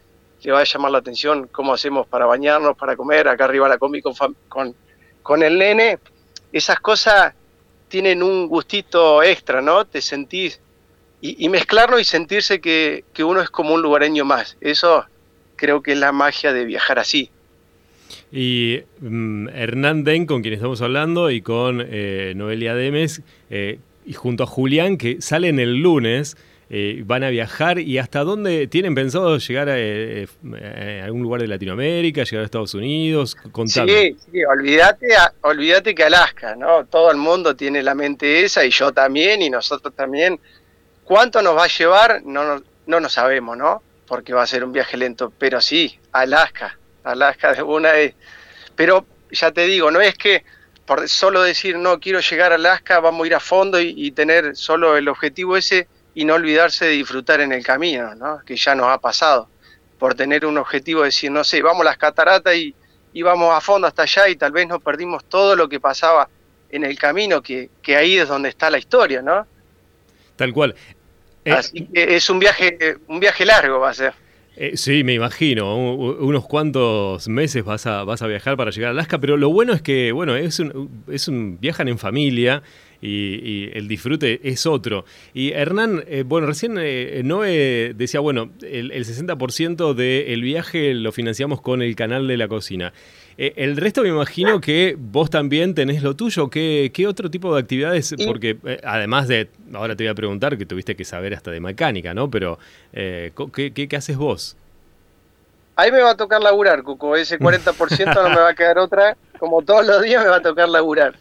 le 0.41 0.51
va 0.51 0.61
a 0.61 0.63
llamar 0.63 0.91
la 0.91 0.97
atención 0.99 1.47
cómo 1.51 1.73
hacemos 1.73 2.07
para 2.07 2.25
bañarnos, 2.25 2.75
para 2.75 2.95
comer, 2.95 3.27
acá 3.27 3.45
arriba 3.45 3.67
la 3.67 3.77
combi 3.77 4.01
con, 4.01 4.13
con, 4.47 4.75
con 5.21 5.43
el 5.43 5.59
nene 5.59 5.99
esas 6.55 6.79
cosas 6.79 7.33
tienen 7.89 8.23
un 8.23 8.47
gustito 8.47 9.21
extra, 9.21 9.61
¿no? 9.61 9.83
Te 9.83 10.01
sentís, 10.01 10.61
y, 11.19 11.49
mezclarlo 11.49 11.99
y 11.99 12.05
sentirse 12.05 12.61
que, 12.61 13.03
uno 13.19 13.41
es 13.41 13.49
como 13.49 13.73
un 13.73 13.81
lugareño 13.81 14.23
más. 14.23 14.55
Eso 14.61 15.05
creo 15.57 15.81
que 15.81 15.91
es 15.91 15.97
la 15.97 16.13
magia 16.13 16.53
de 16.53 16.63
viajar 16.63 16.97
así. 16.97 17.29
Y 18.31 18.79
mm, 19.01 19.49
Hernán 19.49 20.05
Den, 20.05 20.25
con 20.27 20.41
quien 20.41 20.53
estamos 20.53 20.81
hablando, 20.81 21.29
y 21.29 21.41
con 21.41 21.83
eh, 21.85 22.31
Noelia 22.37 22.73
Demes, 22.73 23.21
eh, 23.49 23.79
y 24.05 24.13
junto 24.13 24.43
a 24.43 24.47
Julián, 24.47 24.97
que 24.97 25.21
salen 25.21 25.59
el 25.59 25.81
lunes, 25.81 26.37
eh, 26.67 27.03
van 27.05 27.23
a 27.23 27.29
viajar 27.29 27.77
y 27.77 27.99
hasta 27.99 28.23
dónde 28.23 28.65
tienen 28.65 28.95
pensado 28.95 29.37
llegar 29.37 29.69
eh, 29.69 30.27
eh, 30.57 30.99
a, 30.99 31.05
algún 31.05 31.21
lugar 31.21 31.39
de 31.41 31.47
Latinoamérica, 31.47 32.23
llegar 32.23 32.41
a 32.41 32.45
Estados 32.45 32.73
Unidos, 32.73 33.37
Sí, 33.67 34.17
sí, 34.31 34.43
olvídate, 34.43 35.09
olvídate 35.41 35.93
que 35.93 36.03
Alaska, 36.03 36.55
¿no? 36.55 36.85
Todo 36.85 37.11
el 37.11 37.17
mundo 37.17 37.55
tiene 37.55 37.83
la 37.83 37.93
mente 37.93 38.43
esa 38.43 38.65
y 38.65 38.71
yo 38.71 38.91
también 38.91 39.43
y 39.43 39.51
nosotros 39.51 39.93
también. 39.95 40.39
¿Cuánto 41.03 41.43
nos 41.43 41.55
va 41.55 41.65
a 41.65 41.67
llevar? 41.67 42.23
No, 42.25 42.63
no, 42.87 42.99
nos 42.99 43.13
sabemos, 43.13 43.55
¿no? 43.55 43.83
Porque 44.07 44.33
va 44.33 44.41
a 44.41 44.47
ser 44.47 44.63
un 44.63 44.73
viaje 44.73 44.97
lento, 44.97 45.31
pero 45.37 45.61
sí, 45.61 45.99
Alaska, 46.13 46.79
Alaska 47.03 47.53
de 47.53 47.61
una 47.61 47.91
vez. 47.91 48.15
Pero 48.75 49.05
ya 49.29 49.51
te 49.51 49.67
digo, 49.67 49.91
no 49.91 50.01
es 50.01 50.15
que 50.15 50.43
por 50.87 51.07
solo 51.09 51.43
decir 51.43 51.77
no 51.77 51.99
quiero 51.99 52.21
llegar 52.21 52.53
a 52.53 52.55
Alaska, 52.55 52.99
vamos 52.99 53.23
a 53.23 53.27
ir 53.27 53.35
a 53.35 53.39
fondo 53.39 53.79
y 53.79 54.11
tener 54.11 54.55
solo 54.55 54.97
el 54.97 55.07
objetivo 55.07 55.57
ese 55.57 55.87
y 56.15 56.25
no 56.25 56.33
olvidarse 56.33 56.85
de 56.85 56.91
disfrutar 56.91 57.41
en 57.41 57.51
el 57.51 57.63
camino, 57.63 58.15
¿no? 58.15 58.39
que 58.45 58.55
ya 58.55 58.73
nos 58.73 58.87
ha 58.87 58.97
pasado, 58.99 59.49
por 59.99 60.15
tener 60.15 60.45
un 60.45 60.57
objetivo 60.57 61.01
de 61.01 61.07
decir, 61.07 61.29
no 61.29 61.43
sé, 61.43 61.61
vamos 61.61 61.81
a 61.81 61.85
las 61.85 61.97
cataratas 61.97 62.55
y, 62.55 62.73
y 63.13 63.21
vamos 63.21 63.53
a 63.53 63.61
fondo 63.61 63.85
hasta 63.85 64.03
allá 64.03 64.29
y 64.29 64.35
tal 64.37 64.51
vez 64.51 64.67
nos 64.67 64.81
perdimos 64.81 65.25
todo 65.25 65.55
lo 65.55 65.69
que 65.69 65.79
pasaba 65.79 66.27
en 66.69 66.83
el 66.83 66.97
camino, 66.97 67.41
que, 67.41 67.69
que 67.81 67.95
ahí 67.95 68.17
es 68.17 68.27
donde 68.27 68.49
está 68.49 68.69
la 68.69 68.77
historia, 68.77 69.21
¿no? 69.21 69.45
Tal 70.35 70.51
cual. 70.51 70.75
Eh, 71.43 71.51
Así 71.51 71.85
que 71.85 72.15
es 72.15 72.29
un 72.29 72.39
viaje, 72.39 72.97
un 73.07 73.19
viaje 73.19 73.45
largo 73.45 73.79
va 73.79 73.89
a 73.89 73.93
ser. 73.93 74.13
Eh, 74.57 74.77
sí, 74.77 75.03
me 75.03 75.13
imagino. 75.13 75.75
unos 75.75 76.45
cuantos 76.45 77.27
meses 77.27 77.63
vas 77.63 77.85
a, 77.87 78.03
vas 78.03 78.21
a 78.21 78.27
viajar 78.27 78.55
para 78.55 78.71
llegar 78.71 78.89
a 78.89 78.91
Alaska, 78.91 79.19
pero 79.19 79.35
lo 79.37 79.49
bueno 79.49 79.73
es 79.73 79.81
que, 79.81 80.11
bueno, 80.11 80.35
es 80.35 80.59
un, 80.59 81.03
es 81.09 81.27
un 81.27 81.59
viajan 81.59 81.87
en 81.89 81.97
familia 81.97 82.63
y, 83.01 83.69
el 83.73 83.87
disfrute 83.87 84.39
es 84.43 84.65
otro. 84.65 85.05
Y 85.33 85.51
Hernán, 85.51 86.03
eh, 86.07 86.23
bueno, 86.25 86.47
recién 86.47 86.77
eh, 86.79 87.21
Noé 87.23 87.93
decía, 87.95 88.19
bueno, 88.19 88.51
el, 88.61 88.91
60% 88.91 89.93
del 89.93 90.41
viaje 90.41 90.93
lo 90.93 91.11
financiamos 91.11 91.61
con 91.61 91.81
el 91.81 91.95
canal 91.95 92.27
de 92.27 92.37
la 92.37 92.47
cocina. 92.47 92.93
Eh, 93.37 93.53
el 93.57 93.75
resto 93.75 94.01
me 94.01 94.09
imagino 94.09 94.61
que 94.61 94.95
vos 94.97 95.29
también 95.29 95.75
tenés 95.75 96.01
lo 96.01 96.15
tuyo. 96.15 96.49
¿Qué, 96.49 96.91
qué 96.93 97.07
otro 97.07 97.29
tipo 97.29 97.53
de 97.53 97.61
actividades? 97.61 98.15
Porque 98.25 98.57
eh, 98.63 98.79
además 98.83 99.27
de, 99.27 99.49
ahora 99.73 99.95
te 99.95 100.03
voy 100.03 100.11
a 100.11 100.15
preguntar 100.15 100.57
que 100.57 100.65
tuviste 100.65 100.95
que 100.95 101.03
saber 101.03 101.33
hasta 101.33 101.51
de 101.51 101.59
mecánica, 101.59 102.13
¿no? 102.13 102.29
Pero, 102.29 102.57
eh, 102.93 103.31
¿qué, 103.53 103.73
qué, 103.73 103.95
haces 103.95 104.17
vos? 104.17 104.55
Ahí 105.75 105.91
me 105.91 106.01
va 106.01 106.11
a 106.11 106.17
tocar 106.17 106.41
laburar, 106.41 106.83
Cuco. 106.83 107.15
Ese 107.17 107.37
40% 107.37 108.15
no 108.15 108.29
me 108.29 108.37
va 108.37 108.49
a 108.49 108.55
quedar 108.55 108.77
otra. 108.77 109.17
Como 109.37 109.61
todos 109.61 109.85
los 109.85 110.01
días 110.01 110.23
me 110.23 110.29
va 110.29 110.37
a 110.37 110.41
tocar 110.41 110.69
laburar. 110.69 111.15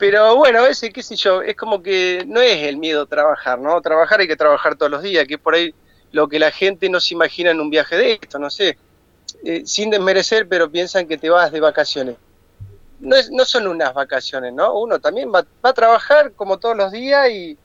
Pero 0.00 0.34
bueno, 0.34 0.64
ese, 0.64 0.90
qué 0.90 1.02
sé 1.02 1.14
yo, 1.14 1.42
es 1.42 1.54
como 1.54 1.82
que 1.82 2.24
no 2.26 2.40
es 2.40 2.62
el 2.62 2.78
miedo 2.78 3.04
trabajar, 3.04 3.58
¿no? 3.58 3.78
Trabajar 3.82 4.20
hay 4.20 4.26
que 4.26 4.34
trabajar 4.34 4.74
todos 4.74 4.90
los 4.90 5.02
días, 5.02 5.28
que 5.28 5.36
por 5.36 5.54
ahí 5.54 5.74
lo 6.10 6.26
que 6.26 6.38
la 6.38 6.50
gente 6.50 6.88
no 6.88 7.00
se 7.00 7.12
imagina 7.12 7.50
en 7.50 7.60
un 7.60 7.68
viaje 7.68 7.98
de 7.98 8.12
esto, 8.14 8.38
no 8.38 8.48
sé. 8.48 8.78
Eh, 9.44 9.62
sin 9.66 9.90
desmerecer, 9.90 10.48
pero 10.48 10.70
piensan 10.70 11.06
que 11.06 11.18
te 11.18 11.28
vas 11.28 11.52
de 11.52 11.60
vacaciones. 11.60 12.16
No, 12.98 13.14
es, 13.14 13.30
no 13.30 13.44
son 13.44 13.66
unas 13.66 13.92
vacaciones, 13.92 14.54
¿no? 14.54 14.72
Uno 14.80 14.98
también 15.00 15.30
va, 15.30 15.44
a 15.62 15.72
trabajar 15.74 16.32
como 16.32 16.58
todos 16.58 16.78
los 16.78 16.92
días 16.92 17.28
y, 17.28 17.58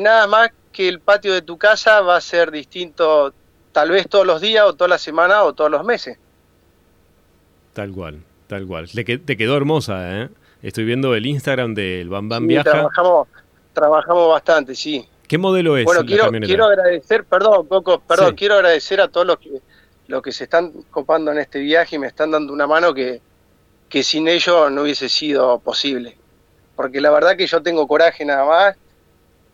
nada 0.00 0.26
más 0.26 0.52
que 0.72 0.88
el 0.88 1.00
patio 1.00 1.34
de 1.34 1.42
tu 1.42 1.58
casa 1.58 2.00
va 2.00 2.16
a 2.16 2.20
ser 2.22 2.50
distinto 2.50 3.34
tal 3.72 3.90
vez 3.90 4.08
todos 4.08 4.26
los 4.26 4.40
días 4.40 4.64
o 4.64 4.72
toda 4.72 4.88
la 4.88 4.98
semana 4.98 5.44
o 5.44 5.52
todos 5.52 5.70
los 5.70 5.84
meses. 5.84 6.16
Tal 7.74 7.92
cual, 7.92 8.22
tal 8.46 8.66
cual. 8.66 8.88
Te 8.90 9.36
quedó 9.36 9.54
hermosa, 9.58 10.22
¿eh? 10.22 10.30
Estoy 10.64 10.84
viendo 10.84 11.14
el 11.14 11.26
Instagram 11.26 11.74
del 11.74 12.08
Bam 12.08 12.26
Bam 12.26 12.46
Viaja. 12.46 12.70
Trabajamos, 12.70 13.28
trabajamos 13.74 14.28
bastante, 14.30 14.74
sí. 14.74 15.06
¿Qué 15.28 15.36
modelo 15.36 15.76
es? 15.76 15.84
Bueno, 15.84 16.06
quiero, 16.06 16.30
quiero 16.30 16.64
agradecer, 16.64 17.24
perdón, 17.24 17.66
poco, 17.66 18.00
perdón, 18.00 18.34
quiero 18.34 18.54
agradecer 18.54 18.98
a 19.02 19.08
todos 19.08 19.26
los 19.26 19.38
que 19.38 19.60
los 20.06 20.22
que 20.22 20.32
se 20.32 20.44
están 20.44 20.72
copando 20.90 21.32
en 21.32 21.38
este 21.38 21.58
viaje 21.58 21.96
y 21.96 21.98
me 21.98 22.06
están 22.06 22.30
dando 22.30 22.50
una 22.50 22.66
mano 22.66 22.94
que, 22.94 23.20
que 23.90 24.02
sin 24.02 24.26
ellos 24.26 24.70
no 24.72 24.82
hubiese 24.82 25.10
sido 25.10 25.58
posible. 25.58 26.16
Porque 26.74 27.02
la 27.02 27.10
verdad 27.10 27.36
que 27.36 27.46
yo 27.46 27.62
tengo 27.62 27.86
coraje 27.86 28.24
nada 28.24 28.46
más 28.46 28.76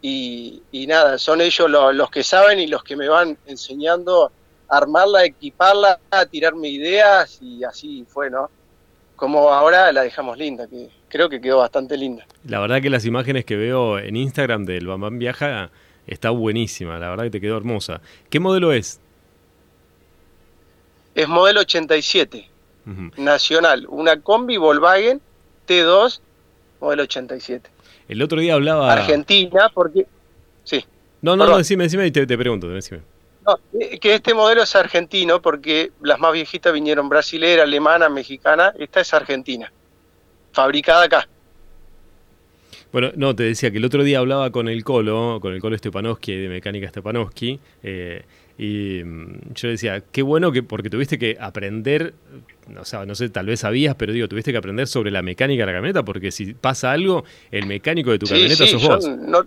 y, 0.01 0.63
nada, 0.87 1.19
son 1.19 1.41
ellos 1.41 1.69
los, 1.69 2.11
que 2.11 2.23
saben 2.23 2.61
y 2.61 2.69
los 2.69 2.85
que 2.85 2.95
me 2.95 3.09
van 3.09 3.37
enseñando 3.47 4.31
a 4.69 4.77
armarla, 4.77 5.21
a 5.21 5.25
equiparla, 5.25 5.99
a 6.09 6.25
tirarme 6.27 6.69
ideas 6.69 7.39
y 7.43 7.65
así 7.65 8.07
fue, 8.09 8.31
¿no? 8.31 8.49
Como 9.17 9.53
ahora 9.53 9.91
la 9.91 10.03
dejamos 10.03 10.39
linda, 10.39 10.69
que 10.69 10.89
creo 11.11 11.29
que 11.29 11.41
quedó 11.41 11.59
bastante 11.59 11.99
linda. 11.99 12.25
La 12.47 12.61
verdad 12.61 12.81
que 12.81 12.89
las 12.89 13.05
imágenes 13.05 13.45
que 13.45 13.57
veo 13.57 13.99
en 13.99 14.17
Instagram 14.17 14.65
del 14.65 14.87
Bambam 14.87 15.19
Viaja 15.19 15.71
está 16.07 16.31
buenísima, 16.31 16.99
la 16.99 17.11
verdad 17.11 17.25
que 17.25 17.31
te 17.31 17.41
quedó 17.43 17.59
hermosa. 17.59 18.01
¿Qué 18.31 18.41
modelo 18.41 18.73
es? 18.73 19.01
es 21.15 21.29
modelo 21.29 21.61
87, 21.61 22.49
nacional, 23.19 23.87
una 23.89 24.21
combi 24.21 24.57
Volkswagen 24.57 25.21
T2, 25.67 26.21
modelo 26.81 27.03
87. 27.03 27.71
El 28.09 28.23
otro 28.23 28.41
día 28.41 28.55
hablaba... 28.55 28.93
Argentina, 28.93 29.71
porque... 29.73 30.07
Sí. 30.65 30.85
No, 31.23 31.37
no, 31.37 31.47
no, 31.47 31.59
decime, 31.59 31.85
decime 31.85 32.07
y 32.07 32.11
te, 32.11 32.27
pregunto, 32.27 32.69
decime. 32.69 33.03
No, 33.47 33.59
eh, 33.79 33.99
que 33.99 34.15
este 34.15 34.35
modelo 34.35 34.63
es 34.63 34.75
argentino 34.75 35.41
porque 35.41 35.93
las 36.01 36.19
más 36.19 36.33
viejitas 36.33 36.73
vinieron 36.73 37.09
brasilera, 37.09 37.63
alemana, 37.63 38.09
mexicana, 38.09 38.73
esta 38.79 39.01
es 39.01 39.15
argentina, 39.15 39.73
fabricada 40.53 41.05
acá. 41.05 41.29
Bueno, 42.93 43.13
no, 43.15 43.37
te 43.37 43.45
decía 43.45 43.71
que 43.71 43.79
el 43.79 43.85
otro 43.85 44.03
día 44.03 44.19
hablaba 44.19 44.51
con 44.51 44.69
el 44.69 44.83
Colo, 44.83 45.39
con 45.41 45.55
el 45.55 45.61
Colo 45.61 45.79
Stepanowski 45.79 46.35
de 46.35 46.49
Mecánica 46.49 46.89
Stepanowski, 46.89 47.61
eh, 47.85 48.25
y 48.59 49.03
mm, 49.05 49.55
yo 49.55 49.69
decía, 49.69 50.03
qué 50.13 50.23
bueno 50.23 50.51
que, 50.51 50.63
porque 50.63 50.91
tuviste 50.91 51.19
que 51.19 51.37
aprender, 51.41 52.15
o 52.79 52.85
sea, 52.85 53.07
no 53.07 53.15
sé, 53.15 53.29
tal 53.29 53.47
vez 53.47 53.61
sabías, 53.61 53.95
pero 53.95 54.13
digo, 54.13 54.27
tuviste 54.27 54.51
que 54.51 54.59
aprender 54.59 54.89
sobre 54.89 55.13
la 55.13 55.23
mecánica 55.23 55.63
de 55.63 55.67
la 55.67 55.79
camioneta, 55.79 56.05
porque 56.05 56.33
si 56.33 56.55
pasa 56.55 56.91
algo, 56.91 57.25
el 57.53 57.67
mecánico 57.67 58.11
de 58.11 58.19
tu 58.19 58.27
camioneta 58.27 58.67
sos 58.67 58.83
vos. 58.83 59.09
No, 59.09 59.47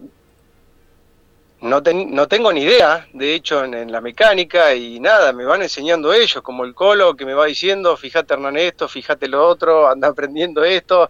no, 1.64 1.82
no, 1.82 2.28
tengo 2.28 2.52
ni 2.52 2.62
idea, 2.62 3.08
de 3.14 3.34
hecho, 3.34 3.64
en, 3.64 3.92
la 3.92 4.02
mecánica 4.02 4.76
y 4.76 5.00
nada, 5.00 5.32
me 5.32 5.46
van 5.46 5.62
enseñando 5.62 6.14
ellos, 6.14 6.42
como 6.44 6.66
el 6.66 6.74
Colo 6.74 7.16
que 7.16 7.26
me 7.26 7.34
va 7.34 7.46
diciendo, 7.46 7.96
fíjate 7.96 8.34
Hernán 8.34 8.58
esto, 8.58 8.90
fíjate 8.90 9.30
lo 9.30 9.48
otro, 9.48 9.88
anda 9.88 10.10
aprendiendo 10.10 10.64
esto 10.64 11.10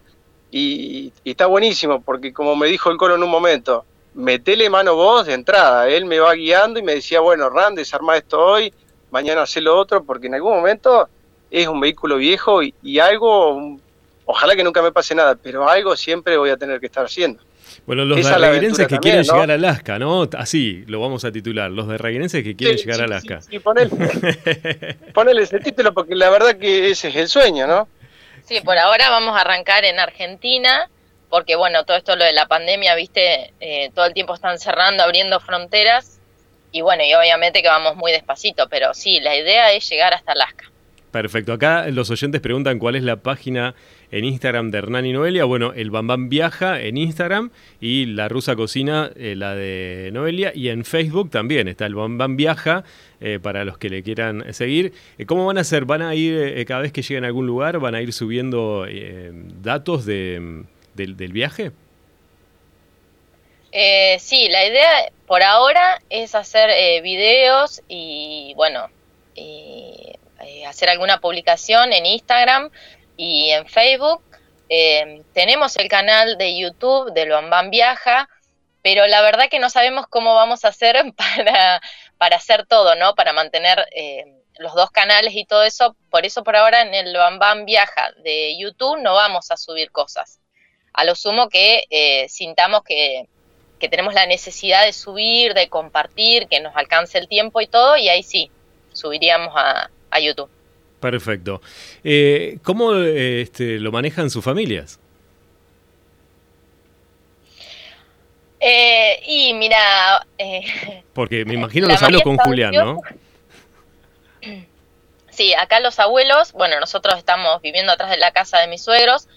y, 0.51 1.11
está 1.25 1.47
buenísimo, 1.47 2.01
porque 2.01 2.31
como 2.31 2.55
me 2.55 2.67
dijo 2.67 2.91
el 2.91 2.97
coro 2.97 3.15
en 3.15 3.23
un 3.23 3.31
momento, 3.31 3.85
metele 4.13 4.69
mano 4.69 4.95
vos 4.95 5.25
de 5.25 5.33
entrada. 5.33 5.89
Él 5.89 6.05
me 6.05 6.19
va 6.19 6.35
guiando 6.35 6.79
y 6.79 6.83
me 6.83 6.93
decía, 6.93 7.19
bueno, 7.19 7.49
Ran, 7.49 7.73
desarma 7.73 8.15
esto 8.15 8.39
hoy, 8.39 8.71
mañana 9.09 9.41
hace 9.41 9.59
lo 9.59 9.75
otro, 9.75 10.03
porque 10.03 10.27
en 10.27 10.35
algún 10.35 10.53
momento 10.53 11.09
es 11.49 11.67
un 11.67 11.79
vehículo 11.79 12.17
viejo 12.17 12.61
y, 12.61 12.99
algo, 12.99 13.79
ojalá 14.25 14.55
que 14.55 14.63
nunca 14.63 14.83
me 14.83 14.91
pase 14.91 15.15
nada, 15.15 15.35
pero 15.35 15.67
algo 15.67 15.95
siempre 15.95 16.37
voy 16.37 16.51
a 16.51 16.57
tener 16.57 16.79
que 16.79 16.85
estar 16.85 17.05
haciendo. 17.05 17.41
Bueno, 17.85 18.05
los 18.05 18.23
de 18.23 18.31
Raguenenses 18.31 18.87
que 18.87 18.97
quieren 18.99 19.23
llegar 19.23 19.51
a 19.51 19.53
Alaska, 19.55 19.99
¿no? 19.99 20.29
Así 20.37 20.83
lo 20.87 20.99
vamos 20.99 21.25
a 21.25 21.31
titular. 21.31 21.71
Los 21.71 21.87
de 21.87 21.97
Raguenenses 21.97 22.43
que 22.43 22.55
quieren 22.55 22.77
llegar 22.77 23.01
a 23.01 23.05
Alaska. 23.05 23.41
Sí, 23.41 23.59
ponele, 23.59 23.89
ponele 25.13 25.43
ese 25.43 25.59
título 25.59 25.93
porque 25.93 26.15
la 26.15 26.29
verdad 26.29 26.55
que 26.57 26.89
ese 26.91 27.09
es 27.09 27.15
el 27.15 27.27
sueño, 27.27 27.67
¿no? 27.67 27.87
Sí, 28.45 28.59
por 28.61 28.77
ahora 28.77 29.09
vamos 29.09 29.35
a 29.37 29.41
arrancar 29.41 29.85
en 29.85 29.99
Argentina, 29.99 30.89
porque 31.29 31.55
bueno, 31.55 31.85
todo 31.85 31.97
esto 31.97 32.15
lo 32.15 32.25
de 32.25 32.33
la 32.33 32.47
pandemia, 32.47 32.95
viste, 32.95 33.53
eh, 33.59 33.89
todo 33.95 34.05
el 34.05 34.13
tiempo 34.13 34.33
están 34.33 34.59
cerrando, 34.59 35.03
abriendo 35.03 35.39
fronteras, 35.39 36.19
y 36.71 36.81
bueno, 36.81 37.03
y 37.03 37.13
obviamente 37.13 37.61
que 37.61 37.69
vamos 37.69 37.95
muy 37.95 38.11
despacito, 38.11 38.67
pero 38.67 38.93
sí, 38.93 39.19
la 39.21 39.37
idea 39.37 39.71
es 39.73 39.87
llegar 39.89 40.13
hasta 40.13 40.33
Alaska. 40.33 40.65
Perfecto. 41.11 41.53
Acá 41.53 41.85
los 41.91 42.09
oyentes 42.09 42.41
preguntan 42.41 42.79
cuál 42.79 42.95
es 42.95 43.03
la 43.03 43.17
página 43.17 43.75
en 44.13 44.25
Instagram 44.25 44.69
de 44.69 44.77
Hernán 44.77 45.07
y 45.07 45.11
Noelia. 45.11 45.43
Bueno, 45.43 45.73
el 45.75 45.89
Bambam 45.89 46.29
Viaja 46.29 46.79
en 46.79 46.97
Instagram 46.97 47.49
y 47.81 48.05
la 48.05 48.29
Rusa 48.29 48.55
Cocina, 48.55 49.11
eh, 49.15 49.33
la 49.35 49.55
de 49.55 50.11
Noelia. 50.13 50.51
Y 50.53 50.69
en 50.69 50.85
Facebook 50.85 51.31
también 51.31 51.67
está 51.67 51.87
el 51.87 51.95
Bambam 51.95 52.37
Viaja 52.37 52.83
eh, 53.19 53.39
para 53.41 53.65
los 53.65 53.79
que 53.79 53.89
le 53.89 54.03
quieran 54.03 54.53
seguir. 54.53 54.93
Eh, 55.17 55.25
¿Cómo 55.25 55.47
van 55.47 55.57
a 55.57 55.61
hacer? 55.61 55.85
¿Van 55.85 56.03
a 56.03 56.13
ir 56.13 56.63
cada 56.67 56.81
vez 56.81 56.93
que 56.93 57.01
lleguen 57.01 57.23
a 57.23 57.27
algún 57.27 57.47
lugar? 57.47 57.79
¿Van 57.79 57.95
a 57.95 58.01
ir 58.01 58.13
subiendo 58.13 58.85
datos 59.61 60.05
de, 60.05 60.63
del, 60.93 61.33
viaje? 61.33 61.71
sí, 64.19 64.47
la 64.49 64.67
idea 64.67 65.11
por 65.25 65.41
ahora 65.41 65.99
es 66.11 66.35
hacer 66.35 66.69
videos 67.01 67.81
y 67.87 68.53
bueno, 68.55 68.89
eh, 70.43 70.65
hacer 70.67 70.89
alguna 70.89 71.19
publicación 71.19 71.93
en 71.93 72.05
Instagram 72.05 72.69
y 73.17 73.49
en 73.49 73.67
Facebook. 73.67 74.21
Eh, 74.69 75.23
tenemos 75.33 75.75
el 75.77 75.87
canal 75.87 76.37
de 76.37 76.57
YouTube 76.57 77.13
de 77.13 77.29
Bambam 77.29 77.69
Viaja, 77.69 78.29
pero 78.81 79.05
la 79.07 79.21
verdad 79.21 79.49
que 79.49 79.59
no 79.59 79.69
sabemos 79.69 80.07
cómo 80.07 80.35
vamos 80.35 80.65
a 80.65 80.69
hacer 80.69 80.97
para, 81.15 81.81
para 82.17 82.37
hacer 82.37 82.65
todo, 82.65 82.95
¿no? 82.95 83.15
Para 83.15 83.33
mantener 83.33 83.85
eh, 83.95 84.25
los 84.57 84.73
dos 84.73 84.91
canales 84.91 85.33
y 85.35 85.45
todo 85.45 85.63
eso. 85.63 85.95
Por 86.09 86.25
eso 86.25 86.43
por 86.43 86.55
ahora 86.55 86.81
en 86.81 86.93
el 86.93 87.15
Bambam 87.15 87.65
Viaja 87.65 88.11
de 88.23 88.57
YouTube 88.57 88.99
no 89.01 89.13
vamos 89.13 89.51
a 89.51 89.57
subir 89.57 89.91
cosas. 89.91 90.39
A 90.93 91.05
lo 91.05 91.15
sumo 91.15 91.49
que 91.49 92.27
sintamos 92.29 92.83
que, 92.83 93.27
que 93.83 93.89
tenemos 93.89 94.13
la 94.13 94.25
necesidad 94.25 94.85
de 94.85 94.93
subir, 94.93 95.53
de 95.53 95.67
compartir, 95.67 96.47
que 96.47 96.61
nos 96.61 96.73
alcance 96.75 97.17
el 97.17 97.27
tiempo 97.27 97.59
y 97.59 97.67
todo, 97.67 97.97
y 97.97 98.07
ahí 98.07 98.23
sí, 98.23 98.49
subiríamos 98.93 99.53
a, 99.57 99.89
a 100.09 100.19
YouTube. 100.21 100.49
Perfecto. 101.11 101.61
Eh, 102.03 102.59
¿Cómo 102.63 102.93
este, 102.95 103.79
lo 103.79 103.91
manejan 103.91 104.29
sus 104.29 104.43
familias? 104.43 104.99
Eh, 108.59 109.19
y 109.27 109.53
mira... 109.53 110.25
Eh, 110.37 111.03
Porque 111.13 111.43
me 111.43 111.53
imagino 111.55 111.87
los 111.87 112.01
hablo 112.01 112.21
con 112.21 112.37
Julián, 112.37 112.71
¿no? 112.73 113.01
Sí, 115.29 115.51
acá 115.55 115.79
los 115.79 115.97
abuelos, 115.97 116.53
bueno, 116.53 116.79
nosotros 116.79 117.17
estamos 117.17 117.59
viviendo 117.63 117.91
atrás 117.91 118.11
de 118.11 118.17
la 118.17 118.29
casa 118.29 118.59
de 118.59 118.67
mis 118.67 118.83
suegros, 118.83 119.27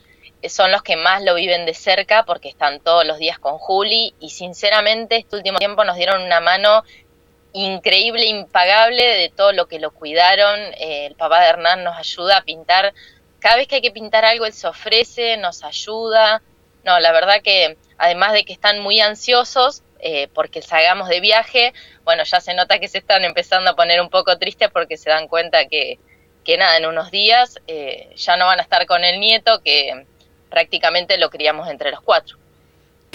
son 0.46 0.70
los 0.70 0.82
que 0.82 0.96
más 0.96 1.22
lo 1.22 1.34
viven 1.34 1.64
de 1.64 1.72
cerca 1.72 2.24
porque 2.24 2.50
están 2.50 2.80
todos 2.80 3.06
los 3.06 3.16
días 3.16 3.38
con 3.38 3.56
Juli 3.56 4.14
y 4.20 4.28
sinceramente 4.28 5.16
este 5.16 5.36
último 5.36 5.58
tiempo 5.58 5.84
nos 5.84 5.96
dieron 5.96 6.22
una 6.22 6.40
mano 6.40 6.84
increíble, 7.56 8.26
impagable 8.26 9.02
de 9.02 9.30
todo 9.30 9.52
lo 9.52 9.66
que 9.66 9.78
lo 9.78 9.90
cuidaron. 9.90 10.60
Eh, 10.78 11.06
el 11.06 11.14
papá 11.14 11.40
de 11.40 11.48
Hernán 11.48 11.84
nos 11.84 11.96
ayuda 11.96 12.38
a 12.38 12.42
pintar. 12.42 12.92
Cada 13.38 13.56
vez 13.56 13.66
que 13.66 13.76
hay 13.76 13.80
que 13.80 13.90
pintar 13.90 14.24
algo, 14.24 14.44
él 14.44 14.52
se 14.52 14.66
ofrece, 14.66 15.36
nos 15.38 15.64
ayuda. 15.64 16.42
No, 16.84 17.00
la 17.00 17.12
verdad 17.12 17.40
que 17.42 17.78
además 17.96 18.34
de 18.34 18.44
que 18.44 18.52
están 18.52 18.80
muy 18.80 19.00
ansiosos 19.00 19.82
eh, 20.00 20.28
porque 20.34 20.60
salgamos 20.60 21.08
de 21.08 21.20
viaje, 21.20 21.72
bueno, 22.04 22.24
ya 22.24 22.40
se 22.40 22.52
nota 22.52 22.78
que 22.78 22.88
se 22.88 22.98
están 22.98 23.24
empezando 23.24 23.70
a 23.70 23.76
poner 23.76 24.02
un 24.02 24.10
poco 24.10 24.36
tristes 24.38 24.68
porque 24.70 24.98
se 24.98 25.08
dan 25.08 25.26
cuenta 25.26 25.66
que, 25.66 25.98
que 26.44 26.58
nada, 26.58 26.76
en 26.76 26.84
unos 26.84 27.10
días 27.10 27.58
eh, 27.66 28.10
ya 28.16 28.36
no 28.36 28.44
van 28.46 28.58
a 28.58 28.62
estar 28.62 28.84
con 28.84 29.02
el 29.02 29.18
nieto, 29.18 29.62
que 29.62 30.06
prácticamente 30.50 31.16
lo 31.16 31.30
criamos 31.30 31.70
entre 31.70 31.90
los 31.90 32.02
cuatro. 32.02 32.36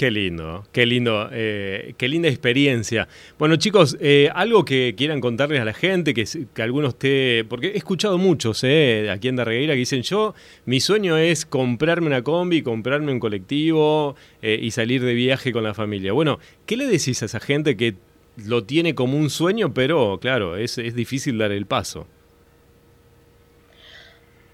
Qué 0.01 0.09
lindo, 0.09 0.63
qué 0.71 0.87
lindo, 0.87 1.29
eh, 1.31 1.93
qué 1.95 2.07
linda 2.07 2.27
experiencia. 2.27 3.07
Bueno, 3.37 3.57
chicos, 3.57 3.97
eh, 4.01 4.31
algo 4.33 4.65
que 4.65 4.95
quieran 4.97 5.21
contarles 5.21 5.61
a 5.61 5.63
la 5.63 5.73
gente, 5.73 6.15
que, 6.15 6.25
que 6.55 6.61
algunos 6.63 6.97
te. 6.97 7.45
Porque 7.47 7.67
he 7.67 7.77
escuchado 7.77 8.17
muchos 8.17 8.63
eh, 8.63 9.11
aquí 9.11 9.27
en 9.27 9.35
Darregueira 9.35 9.75
que 9.75 9.77
dicen: 9.77 10.01
Yo, 10.01 10.33
mi 10.65 10.79
sueño 10.79 11.17
es 11.17 11.45
comprarme 11.45 12.07
una 12.07 12.23
combi, 12.23 12.63
comprarme 12.63 13.11
un 13.11 13.19
colectivo 13.19 14.15
y 14.41 14.71
salir 14.71 15.03
de 15.03 15.13
viaje 15.13 15.51
con 15.51 15.61
la 15.61 15.75
familia. 15.75 16.13
Bueno, 16.13 16.39
¿qué 16.65 16.77
le 16.77 16.87
decís 16.87 17.21
a 17.21 17.25
esa 17.25 17.39
gente 17.39 17.77
que 17.77 17.93
lo 18.37 18.63
tiene 18.63 18.95
como 18.95 19.19
un 19.19 19.29
sueño, 19.29 19.71
pero 19.71 20.17
claro, 20.19 20.57
es, 20.57 20.77
difícil 20.95 21.37
dar 21.37 21.51
el 21.51 21.67
paso? 21.67 22.07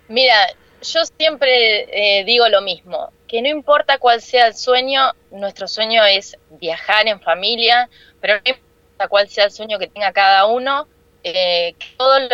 Mira, 0.09 0.35
yo 0.81 0.99
siempre 1.17 2.25
digo 2.25 2.49
lo 2.49 2.61
mismo, 2.61 3.13
que 3.27 3.41
no 3.41 3.49
importa 3.49 3.97
cuál 3.97 4.21
sea 4.21 4.47
el 4.47 4.55
sueño, 4.55 5.11
nuestro 5.31 5.67
sueño 5.67 6.03
es 6.05 6.37
viajar 6.51 7.07
en 7.07 7.19
familia, 7.19 7.89
pero 8.21 8.35
no 8.35 8.41
importa 8.45 9.07
cuál 9.09 9.29
sea 9.29 9.45
el 9.45 9.51
sueño 9.51 9.77
que 9.77 9.87
tenga 9.87 10.13
cada 10.13 10.45
uno, 10.45 10.87
eh, 11.23 11.75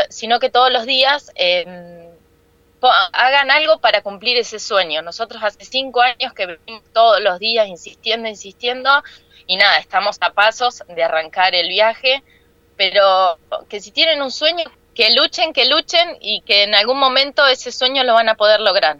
sino 0.09 0.39
que 0.39 0.49
todos 0.49 0.71
los 0.71 0.85
días 0.85 1.31
eh, 1.35 2.09
hagan 3.13 3.49
algo 3.49 3.79
para 3.79 4.01
cumplir 4.01 4.37
ese 4.37 4.59
sueño. 4.59 5.01
Nosotros 5.01 5.41
hace 5.43 5.65
cinco 5.65 6.01
años 6.01 6.33
que 6.33 6.45
venimos 6.45 6.83
todos 6.93 7.21
los 7.21 7.39
días 7.39 7.67
insistiendo, 7.67 8.27
insistiendo, 8.27 9.03
y 9.47 9.57
nada, 9.57 9.77
estamos 9.77 10.17
a 10.21 10.31
pasos 10.31 10.83
de 10.87 11.03
arrancar 11.03 11.55
el 11.55 11.69
viaje, 11.69 12.23
pero 12.77 13.39
que 13.69 13.79
si 13.79 13.91
tienen 13.91 14.21
un 14.21 14.31
sueño, 14.31 14.63
que 14.93 15.11
luchen, 15.11 15.53
que 15.53 15.65
luchen 15.65 16.17
y 16.21 16.41
que 16.41 16.63
en 16.63 16.75
algún 16.75 16.99
momento 16.99 17.45
ese 17.47 17.71
sueño 17.71 18.03
lo 18.03 18.13
van 18.13 18.29
a 18.29 18.35
poder 18.35 18.59
lograr. 18.59 18.97